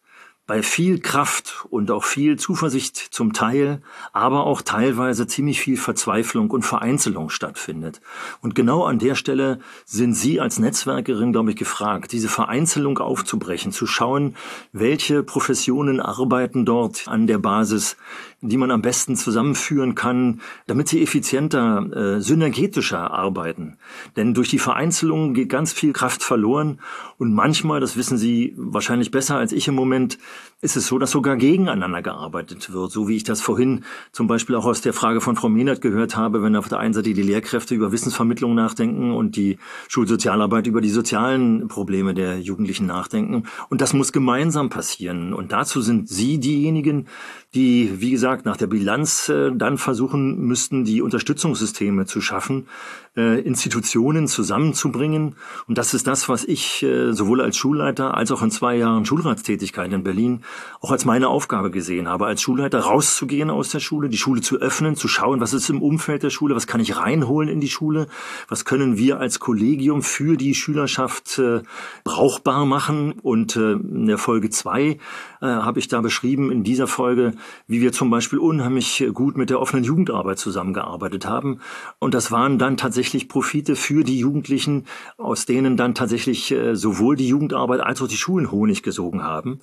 bei 0.50 0.64
viel 0.64 0.98
Kraft 0.98 1.64
und 1.70 1.92
auch 1.92 2.02
viel 2.02 2.36
Zuversicht 2.36 2.96
zum 2.96 3.32
Teil, 3.32 3.82
aber 4.12 4.46
auch 4.46 4.62
teilweise 4.62 5.28
ziemlich 5.28 5.60
viel 5.60 5.76
Verzweiflung 5.76 6.50
und 6.50 6.62
Vereinzelung 6.62 7.30
stattfindet. 7.30 8.00
Und 8.42 8.56
genau 8.56 8.82
an 8.82 8.98
der 8.98 9.14
Stelle 9.14 9.60
sind 9.84 10.14
Sie 10.14 10.40
als 10.40 10.58
Netzwerkerin, 10.58 11.30
glaube 11.30 11.50
ich, 11.50 11.56
gefragt, 11.56 12.10
diese 12.10 12.28
Vereinzelung 12.28 12.98
aufzubrechen, 12.98 13.70
zu 13.70 13.86
schauen, 13.86 14.34
welche 14.72 15.22
Professionen 15.22 16.00
arbeiten 16.00 16.64
dort 16.64 17.06
an 17.06 17.28
der 17.28 17.38
Basis, 17.38 17.96
die 18.42 18.56
man 18.56 18.70
am 18.70 18.82
besten 18.82 19.16
zusammenführen 19.16 19.94
kann, 19.94 20.40
damit 20.66 20.88
sie 20.88 21.02
effizienter, 21.02 22.16
äh, 22.16 22.20
synergetischer 22.20 23.10
arbeiten. 23.10 23.76
Denn 24.16 24.34
durch 24.34 24.48
die 24.48 24.58
Vereinzelung 24.58 25.34
geht 25.34 25.50
ganz 25.50 25.72
viel 25.72 25.92
Kraft 25.92 26.22
verloren 26.22 26.80
und 27.18 27.34
manchmal, 27.34 27.80
das 27.80 27.96
wissen 27.96 28.16
Sie 28.16 28.54
wahrscheinlich 28.56 29.10
besser 29.10 29.36
als 29.36 29.52
ich 29.52 29.68
im 29.68 29.74
Moment, 29.74 30.18
ist 30.60 30.76
es 30.76 30.86
so, 30.86 30.98
dass 30.98 31.10
sogar 31.10 31.36
gegeneinander 31.36 32.02
gearbeitet 32.02 32.72
wird, 32.72 32.92
so 32.92 33.08
wie 33.08 33.16
ich 33.16 33.24
das 33.24 33.40
vorhin 33.40 33.84
zum 34.12 34.26
Beispiel 34.26 34.56
auch 34.56 34.66
aus 34.66 34.80
der 34.82 34.92
Frage 34.92 35.20
von 35.20 35.36
Frau 35.36 35.48
Mehnert 35.48 35.80
gehört 35.80 36.16
habe, 36.16 36.42
wenn 36.42 36.54
auf 36.56 36.68
der 36.68 36.78
einen 36.78 36.92
Seite 36.92 37.14
die 37.14 37.22
Lehrkräfte 37.22 37.74
über 37.74 37.92
Wissensvermittlung 37.92 38.54
nachdenken 38.54 39.12
und 39.12 39.36
die 39.36 39.58
Schulsozialarbeit 39.88 40.66
über 40.66 40.80
die 40.80 40.90
sozialen 40.90 41.68
Probleme 41.68 42.12
der 42.12 42.40
Jugendlichen 42.40 42.86
nachdenken. 42.86 43.44
Und 43.70 43.80
das 43.80 43.94
muss 43.94 44.12
gemeinsam 44.12 44.68
passieren. 44.68 45.32
Und 45.32 45.52
dazu 45.52 45.80
sind 45.80 46.08
Sie 46.08 46.38
diejenigen, 46.38 47.06
die, 47.54 48.00
wie 48.00 48.10
gesagt, 48.10 48.44
nach 48.44 48.56
der 48.56 48.66
Bilanz 48.66 49.28
äh, 49.28 49.50
dann 49.52 49.78
versuchen 49.78 50.38
müssten, 50.40 50.84
die 50.84 51.02
Unterstützungssysteme 51.02 52.06
zu 52.06 52.20
schaffen, 52.20 52.68
äh, 53.16 53.40
Institutionen 53.40 54.28
zusammenzubringen. 54.28 55.34
Und 55.66 55.78
das 55.78 55.94
ist 55.94 56.06
das, 56.06 56.28
was 56.28 56.44
ich 56.44 56.82
äh, 56.82 57.12
sowohl 57.12 57.40
als 57.40 57.56
Schulleiter 57.56 58.14
als 58.14 58.30
auch 58.30 58.42
in 58.42 58.52
zwei 58.52 58.76
Jahren 58.76 59.04
Schulratstätigkeit 59.04 59.92
in 59.92 60.04
Berlin 60.04 60.42
auch 60.80 60.92
als 60.92 61.04
meine 61.04 61.28
Aufgabe 61.28 61.70
gesehen 61.70 62.08
habe, 62.08 62.26
als 62.26 62.40
Schulleiter 62.40 62.78
rauszugehen 62.80 63.50
aus 63.50 63.70
der 63.70 63.80
Schule, 63.80 64.08
die 64.08 64.16
Schule 64.16 64.42
zu 64.42 64.58
öffnen, 64.58 64.94
zu 64.94 65.08
schauen, 65.08 65.40
was 65.40 65.52
ist 65.52 65.68
im 65.70 65.82
Umfeld 65.82 66.22
der 66.22 66.30
Schule, 66.30 66.54
was 66.54 66.68
kann 66.68 66.80
ich 66.80 66.96
reinholen 66.96 67.48
in 67.48 67.60
die 67.60 67.68
Schule, 67.68 68.06
was 68.48 68.64
können 68.64 68.96
wir 68.96 69.18
als 69.18 69.40
Kollegium 69.40 70.02
für 70.02 70.36
die 70.36 70.54
Schülerschaft 70.54 71.38
äh, 71.38 71.62
brauchbar 72.04 72.64
machen. 72.64 73.12
Und 73.22 73.56
äh, 73.56 73.72
in 73.72 74.06
der 74.06 74.18
Folge 74.18 74.50
zwei 74.50 74.98
äh, 75.40 75.46
habe 75.46 75.80
ich 75.80 75.88
da 75.88 76.00
beschrieben, 76.00 76.52
in 76.52 76.62
dieser 76.62 76.86
Folge, 76.86 77.32
wie 77.66 77.80
wir 77.80 77.92
zum 77.92 78.08
Beispiel 78.10 78.38
unheimlich 78.38 79.04
gut 79.12 79.36
mit 79.36 79.50
der 79.50 79.60
offenen 79.60 79.84
Jugendarbeit 79.84 80.38
zusammengearbeitet 80.38 81.26
haben. 81.26 81.58
Und 81.98 82.14
das 82.14 82.30
waren 82.30 82.58
dann 82.58 82.76
tatsächlich 82.76 82.99
Profite 83.28 83.76
für 83.76 84.04
die 84.04 84.18
Jugendlichen, 84.18 84.84
aus 85.16 85.46
denen 85.46 85.76
dann 85.76 85.94
tatsächlich 85.94 86.50
äh, 86.52 86.76
sowohl 86.76 87.16
die 87.16 87.28
Jugendarbeit 87.28 87.80
als 87.80 88.02
auch 88.02 88.08
die 88.08 88.16
Schulen 88.16 88.50
Honig 88.50 88.82
gesogen 88.82 89.22
haben. 89.22 89.60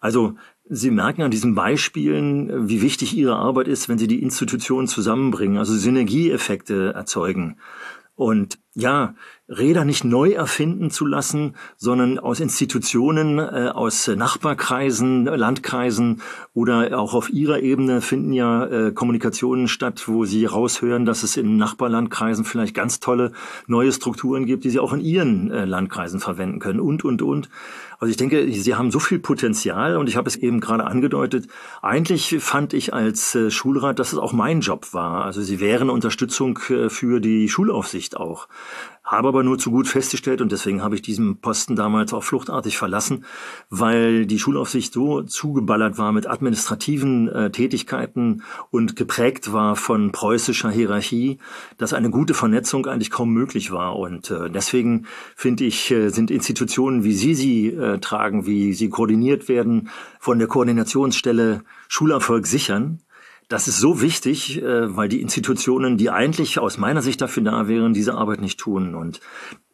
Also 0.00 0.34
Sie 0.72 0.90
merken 0.90 1.22
an 1.22 1.30
diesen 1.30 1.54
Beispielen, 1.54 2.68
wie 2.68 2.82
wichtig 2.82 3.16
Ihre 3.16 3.36
Arbeit 3.36 3.66
ist, 3.66 3.88
wenn 3.88 3.98
Sie 3.98 4.06
die 4.06 4.22
Institutionen 4.22 4.86
zusammenbringen, 4.86 5.58
also 5.58 5.74
Synergieeffekte 5.74 6.92
erzeugen. 6.94 7.56
Und 8.14 8.58
ja, 8.74 9.14
Räder 9.48 9.84
nicht 9.84 10.04
neu 10.04 10.30
erfinden 10.30 10.90
zu 10.90 11.04
lassen, 11.04 11.56
sondern 11.76 12.20
aus 12.20 12.38
Institutionen, 12.38 13.38
äh, 13.38 13.72
aus 13.74 14.06
Nachbarkreisen, 14.06 15.24
Landkreisen 15.24 16.22
oder 16.54 16.96
auch 16.96 17.14
auf 17.14 17.30
ihrer 17.30 17.58
Ebene 17.58 18.00
finden 18.00 18.32
ja 18.32 18.64
äh, 18.66 18.92
Kommunikationen 18.92 19.66
statt, 19.66 20.06
wo 20.06 20.24
sie 20.24 20.44
raushören, 20.44 21.04
dass 21.04 21.24
es 21.24 21.36
in 21.36 21.56
Nachbarlandkreisen 21.56 22.44
vielleicht 22.44 22.76
ganz 22.76 23.00
tolle 23.00 23.32
neue 23.66 23.90
Strukturen 23.90 24.46
gibt, 24.46 24.62
die 24.62 24.70
sie 24.70 24.78
auch 24.78 24.92
in 24.92 25.00
ihren 25.00 25.50
äh, 25.50 25.64
Landkreisen 25.64 26.20
verwenden 26.20 26.60
können 26.60 26.78
und, 26.78 27.04
und, 27.04 27.20
und. 27.20 27.48
Also 27.98 28.10
ich 28.10 28.16
denke, 28.16 28.50
Sie 28.50 28.74
haben 28.74 28.90
so 28.90 28.98
viel 28.98 29.18
Potenzial 29.18 29.98
und 29.98 30.08
ich 30.08 30.16
habe 30.16 30.26
es 30.26 30.36
eben 30.36 30.60
gerade 30.60 30.84
angedeutet. 30.84 31.48
Eigentlich 31.82 32.38
fand 32.40 32.72
ich 32.72 32.94
als 32.94 33.34
äh, 33.34 33.50
Schulrat, 33.50 33.98
dass 33.98 34.14
es 34.14 34.18
auch 34.18 34.32
mein 34.32 34.60
Job 34.60 34.94
war. 34.94 35.26
Also 35.26 35.42
Sie 35.42 35.60
wären 35.60 35.90
Unterstützung 35.90 36.58
äh, 36.70 36.88
für 36.88 37.20
die 37.20 37.50
Schulaufsicht 37.50 38.16
auch 38.16 38.48
habe 39.10 39.26
aber 39.26 39.42
nur 39.42 39.58
zu 39.58 39.72
gut 39.72 39.88
festgestellt 39.88 40.40
und 40.40 40.52
deswegen 40.52 40.82
habe 40.82 40.94
ich 40.94 41.02
diesen 41.02 41.40
Posten 41.40 41.74
damals 41.74 42.12
auch 42.12 42.22
fluchtartig 42.22 42.78
verlassen, 42.78 43.24
weil 43.68 44.24
die 44.24 44.38
Schulaufsicht 44.38 44.92
so 44.92 45.22
zugeballert 45.22 45.98
war 45.98 46.12
mit 46.12 46.28
administrativen 46.28 47.28
äh, 47.28 47.50
Tätigkeiten 47.50 48.44
und 48.70 48.94
geprägt 48.94 49.52
war 49.52 49.74
von 49.74 50.12
preußischer 50.12 50.70
Hierarchie, 50.70 51.38
dass 51.76 51.92
eine 51.92 52.10
gute 52.10 52.34
Vernetzung 52.34 52.86
eigentlich 52.86 53.10
kaum 53.10 53.32
möglich 53.32 53.72
war. 53.72 53.96
Und 53.96 54.30
äh, 54.30 54.48
deswegen 54.48 55.06
finde 55.34 55.64
ich, 55.64 55.90
äh, 55.90 56.10
sind 56.10 56.30
Institutionen, 56.30 57.02
wie 57.02 57.14
Sie 57.14 57.34
sie 57.34 57.66
äh, 57.68 57.98
tragen, 57.98 58.46
wie 58.46 58.74
sie 58.74 58.90
koordiniert 58.90 59.48
werden, 59.48 59.88
von 60.20 60.38
der 60.38 60.46
Koordinationsstelle 60.46 61.62
Schulerfolg 61.88 62.46
sichern, 62.46 63.00
das 63.50 63.66
ist 63.66 63.80
so 63.80 64.00
wichtig, 64.00 64.62
äh, 64.62 64.96
weil 64.96 65.08
die 65.08 65.20
Institutionen, 65.20 65.98
die 65.98 66.08
eigentlich 66.08 66.58
aus 66.60 66.78
meiner 66.78 67.02
Sicht 67.02 67.20
dafür 67.20 67.42
da 67.42 67.66
wären, 67.66 67.92
diese 67.92 68.14
Arbeit 68.14 68.40
nicht 68.40 68.60
tun. 68.60 68.94
Und 68.94 69.20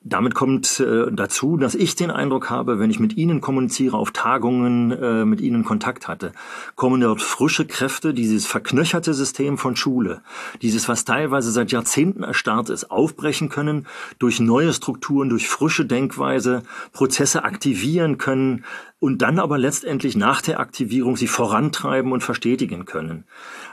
damit 0.02 0.34
kommt 0.34 0.80
äh, 0.80 1.12
dazu, 1.12 1.58
dass 1.58 1.74
ich 1.74 1.94
den 1.94 2.10
Eindruck 2.10 2.48
habe, 2.48 2.78
wenn 2.78 2.90
ich 2.90 3.00
mit 3.00 3.18
Ihnen 3.18 3.42
kommuniziere, 3.42 3.98
auf 3.98 4.12
Tagungen 4.12 4.92
äh, 4.92 5.26
mit 5.26 5.42
Ihnen 5.42 5.62
Kontakt 5.62 6.08
hatte, 6.08 6.32
kommen 6.74 7.02
dort 7.02 7.20
frische 7.20 7.66
Kräfte, 7.66 8.14
dieses 8.14 8.46
verknöcherte 8.46 9.12
System 9.12 9.58
von 9.58 9.76
Schule, 9.76 10.22
dieses, 10.62 10.88
was 10.88 11.04
teilweise 11.04 11.50
seit 11.50 11.70
Jahrzehnten 11.70 12.22
erstarrt 12.22 12.70
ist, 12.70 12.90
aufbrechen 12.90 13.50
können, 13.50 13.86
durch 14.18 14.40
neue 14.40 14.72
Strukturen, 14.72 15.28
durch 15.28 15.48
frische 15.48 15.84
Denkweise, 15.84 16.62
Prozesse 16.92 17.44
aktivieren 17.44 18.16
können 18.16 18.64
und 18.98 19.20
dann 19.20 19.38
aber 19.38 19.58
letztendlich 19.58 20.16
nach 20.16 20.40
der 20.40 20.58
Aktivierung 20.58 21.16
sie 21.16 21.26
vorantreiben 21.26 22.12
und 22.12 22.22
verstetigen 22.22 22.86
können. 22.86 23.24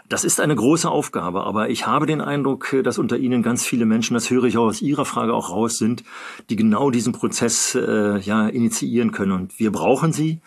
Das 0.10 0.26
ist 0.26 0.42
eine 0.42 0.56
große 0.56 0.90
Aufgabe, 0.90 1.44
aber 1.44 1.70
ich 1.70 1.88
habe 1.88 2.06
den 2.06 2.20
Eindruck, 2.20 2.76
dass 2.84 2.98
unter 2.98 3.18
Ihnen 3.18 3.42
ganz 3.42 3.66
viele 3.66 3.86
Menschen, 3.86 4.16
das 4.16 4.30
höre 4.30 4.44
ich 4.44 4.58
auch 4.58 4.66
aus 4.66 4.82
Ihrer 4.82 5.06
Frage 5.06 5.34
auch 5.34 5.50
raus, 5.50 5.78
sind, 5.78 6.04
die 6.50 6.58
genau 6.58 6.92
diesen 6.92 7.14
Prozess 7.14 7.74
äh, 7.76 8.20
ja 8.20 8.48
initiieren 8.48 9.12
können. 9.12 9.32
Und 9.32 9.60
wir 9.60 9.72
brauchen 9.72 10.12
sie. 10.12 10.42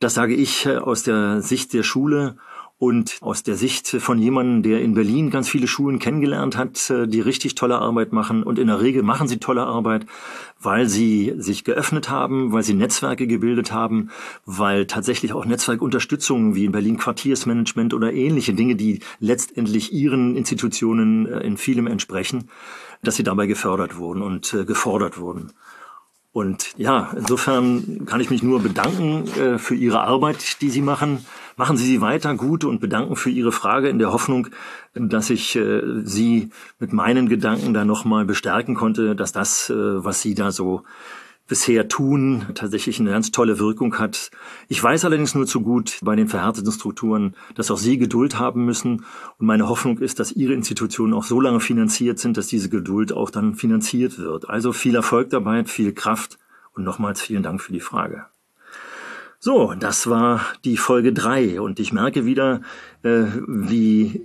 Das 0.00 0.14
sage 0.14 0.34
ich 0.34 0.66
äh, 0.66 0.76
aus 0.76 1.04
der 1.04 1.40
Sicht 1.40 1.72
der 1.72 1.84
Schule 1.84 2.36
und 2.78 3.16
aus 3.22 3.42
der 3.42 3.56
Sicht 3.56 3.88
von 3.88 4.18
jemandem, 4.18 4.62
der 4.62 4.82
in 4.82 4.92
Berlin 4.92 5.30
ganz 5.30 5.48
viele 5.48 5.66
Schulen 5.66 5.98
kennengelernt 5.98 6.58
hat, 6.58 6.90
äh, 6.90 7.06
die 7.08 7.20
richtig 7.20 7.54
tolle 7.54 7.78
Arbeit 7.78 8.12
machen. 8.12 8.42
Und 8.42 8.58
in 8.58 8.66
der 8.66 8.82
Regel 8.82 9.02
machen 9.02 9.28
sie 9.28 9.38
tolle 9.38 9.62
Arbeit, 9.62 10.04
weil 10.60 10.86
sie 10.86 11.34
sich 11.38 11.64
geöffnet 11.64 12.10
haben, 12.10 12.52
weil 12.52 12.62
sie 12.62 12.74
Netzwerke 12.74 13.26
gebildet 13.26 13.72
haben, 13.72 14.10
weil 14.44 14.86
tatsächlich 14.86 15.32
auch 15.32 15.46
Netzwerkunterstützungen 15.46 16.54
wie 16.54 16.66
in 16.66 16.72
Berlin 16.72 16.98
Quartiersmanagement 16.98 17.94
oder 17.94 18.12
ähnliche 18.12 18.52
Dinge, 18.52 18.76
die 18.76 19.00
letztendlich 19.20 19.94
ihren 19.94 20.36
Institutionen 20.36 21.26
äh, 21.26 21.40
in 21.40 21.56
vielem 21.56 21.86
entsprechen, 21.86 22.50
dass 23.02 23.16
sie 23.16 23.24
dabei 23.24 23.46
gefördert 23.46 23.96
wurden 23.96 24.20
und 24.20 24.52
äh, 24.52 24.66
gefordert 24.66 25.18
wurden. 25.18 25.52
Und 26.32 26.74
ja, 26.76 27.14
insofern 27.16 28.04
kann 28.04 28.20
ich 28.20 28.28
mich 28.28 28.42
nur 28.42 28.60
bedanken 28.60 29.26
für 29.56 29.74
Ihre 29.74 30.02
Arbeit, 30.02 30.60
die 30.60 30.68
Sie 30.68 30.82
machen 30.82 31.24
Machen 31.58 31.78
Sie 31.78 31.86
sie 31.86 32.02
weiter 32.02 32.34
gut 32.34 32.64
und 32.64 32.80
bedanken 32.80 33.16
für 33.16 33.30
Ihre 33.30 33.50
Frage 33.50 33.88
in 33.88 33.98
der 33.98 34.12
Hoffnung, 34.12 34.48
dass 34.92 35.30
ich 35.30 35.56
äh, 35.56 35.80
Sie 36.04 36.50
mit 36.78 36.92
meinen 36.92 37.30
Gedanken 37.30 37.72
da 37.72 37.86
nochmal 37.86 38.26
bestärken 38.26 38.74
konnte, 38.74 39.16
dass 39.16 39.32
das, 39.32 39.70
äh, 39.70 39.74
was 40.04 40.20
Sie 40.20 40.34
da 40.34 40.52
so 40.52 40.82
bisher 41.48 41.88
tun, 41.88 42.44
tatsächlich 42.54 43.00
eine 43.00 43.10
ganz 43.10 43.30
tolle 43.30 43.58
Wirkung 43.58 43.98
hat. 43.98 44.30
Ich 44.68 44.82
weiß 44.82 45.06
allerdings 45.06 45.34
nur 45.34 45.46
zu 45.46 45.62
gut 45.62 45.98
bei 46.02 46.14
den 46.14 46.28
verhärteten 46.28 46.72
Strukturen, 46.72 47.34
dass 47.54 47.70
auch 47.70 47.78
Sie 47.78 47.96
Geduld 47.96 48.38
haben 48.38 48.66
müssen. 48.66 49.06
Und 49.38 49.46
meine 49.46 49.66
Hoffnung 49.66 49.98
ist, 49.98 50.20
dass 50.20 50.32
Ihre 50.32 50.52
Institutionen 50.52 51.14
auch 51.14 51.24
so 51.24 51.40
lange 51.40 51.60
finanziert 51.60 52.18
sind, 52.18 52.36
dass 52.36 52.48
diese 52.48 52.68
Geduld 52.68 53.14
auch 53.14 53.30
dann 53.30 53.54
finanziert 53.54 54.18
wird. 54.18 54.50
Also 54.50 54.74
viel 54.74 54.94
Erfolg 54.94 55.30
dabei, 55.30 55.64
viel 55.64 55.94
Kraft 55.94 56.38
und 56.74 56.84
nochmals 56.84 57.22
vielen 57.22 57.42
Dank 57.42 57.62
für 57.62 57.72
die 57.72 57.80
Frage. 57.80 58.26
So, 59.38 59.74
das 59.74 60.08
war 60.08 60.40
die 60.64 60.76
Folge 60.76 61.12
drei. 61.12 61.60
Und 61.60 61.78
ich 61.78 61.92
merke 61.92 62.24
wieder, 62.24 62.62
äh, 63.02 63.24
wie 63.46 64.22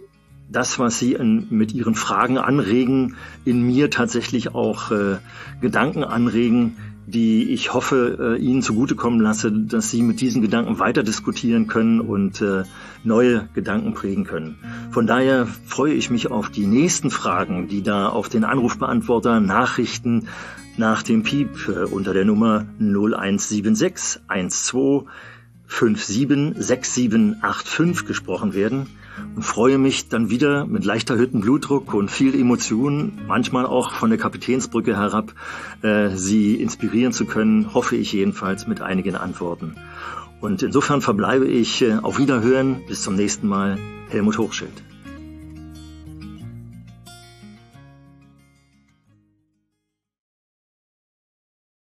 das, 0.50 0.80
was 0.80 1.00
Sie 1.00 1.13
in, 1.13 1.47
mit 1.50 1.74
Ihren 1.74 1.95
Fragen 1.95 2.38
anregen, 2.38 3.15
in 3.45 3.62
mir 3.62 3.89
tatsächlich 3.89 4.54
auch 4.54 4.91
äh, 4.91 5.17
Gedanken 5.62 6.04
anregen, 6.04 6.78
die 7.12 7.52
ich 7.52 7.74
hoffe, 7.74 8.38
äh, 8.38 8.41
Ihnen 8.41 8.62
zugutekommen 8.62 9.19
lasse, 9.19 9.52
dass 9.52 9.91
Sie 9.91 10.02
mit 10.02 10.21
diesen 10.21 10.41
Gedanken 10.41 10.80
weiter 10.80 11.04
diskutieren 11.04 11.67
können 11.67 12.00
und 12.00 12.41
äh, 12.41 12.63
neue 13.04 13.50
Gedanken 13.54 13.93
prägen 13.93 14.24
können. 14.24 14.58
Von 14.91 15.08
daher 15.08 15.45
freue 15.45 15.93
ich 15.93 16.10
mich 16.10 16.32
auf 16.32 16.50
die 16.50 16.65
nächsten 16.65 17.12
Fragen, 17.12 17.67
die 17.67 17.84
da 17.84 18.10
auf 18.10 18.30
den 18.30 18.43
Anrufbeantworter 18.43 19.39
Nachrichten 19.39 20.28
nach 20.78 21.04
dem 21.04 21.24
Piep 21.24 21.67
äh, 21.67 21.84
unter 21.84 22.13
der 22.13 22.26
Nummer 22.26 22.65
0176 22.80 24.21
12 24.50 25.04
576785 25.71 28.05
gesprochen 28.05 28.53
werden 28.53 28.88
und 29.36 29.43
freue 29.43 29.77
mich 29.77 30.10
dann 30.10 30.29
wieder 30.29 30.65
mit 30.65 30.84
leicht 30.84 31.10
erhöhtem 31.10 31.39
Blutdruck 31.41 31.93
und 31.93 32.12
viel 32.12 32.38
Emotionen, 32.39 33.21
manchmal 33.27 33.65
auch 33.65 33.93
von 33.93 34.10
der 34.10 34.19
Kapitänsbrücke 34.19 34.97
herab, 34.97 35.34
äh, 35.81 36.10
Sie 36.10 36.55
inspirieren 36.55 37.13
zu 37.13 37.25
können, 37.25 37.73
hoffe 37.73 37.95
ich 37.95 38.12
jedenfalls 38.12 38.67
mit 38.67 38.81
einigen 38.81 39.15
Antworten. 39.15 39.77
Und 40.41 40.62
insofern 40.62 40.99
verbleibe 41.01 41.47
ich 41.47 41.81
äh, 41.81 41.93
auf 42.01 42.19
Wiederhören. 42.19 42.81
Bis 42.88 43.01
zum 43.01 43.15
nächsten 43.15 43.47
Mal. 43.47 43.77
Helmut 44.10 44.38
Hochschild. 44.38 44.90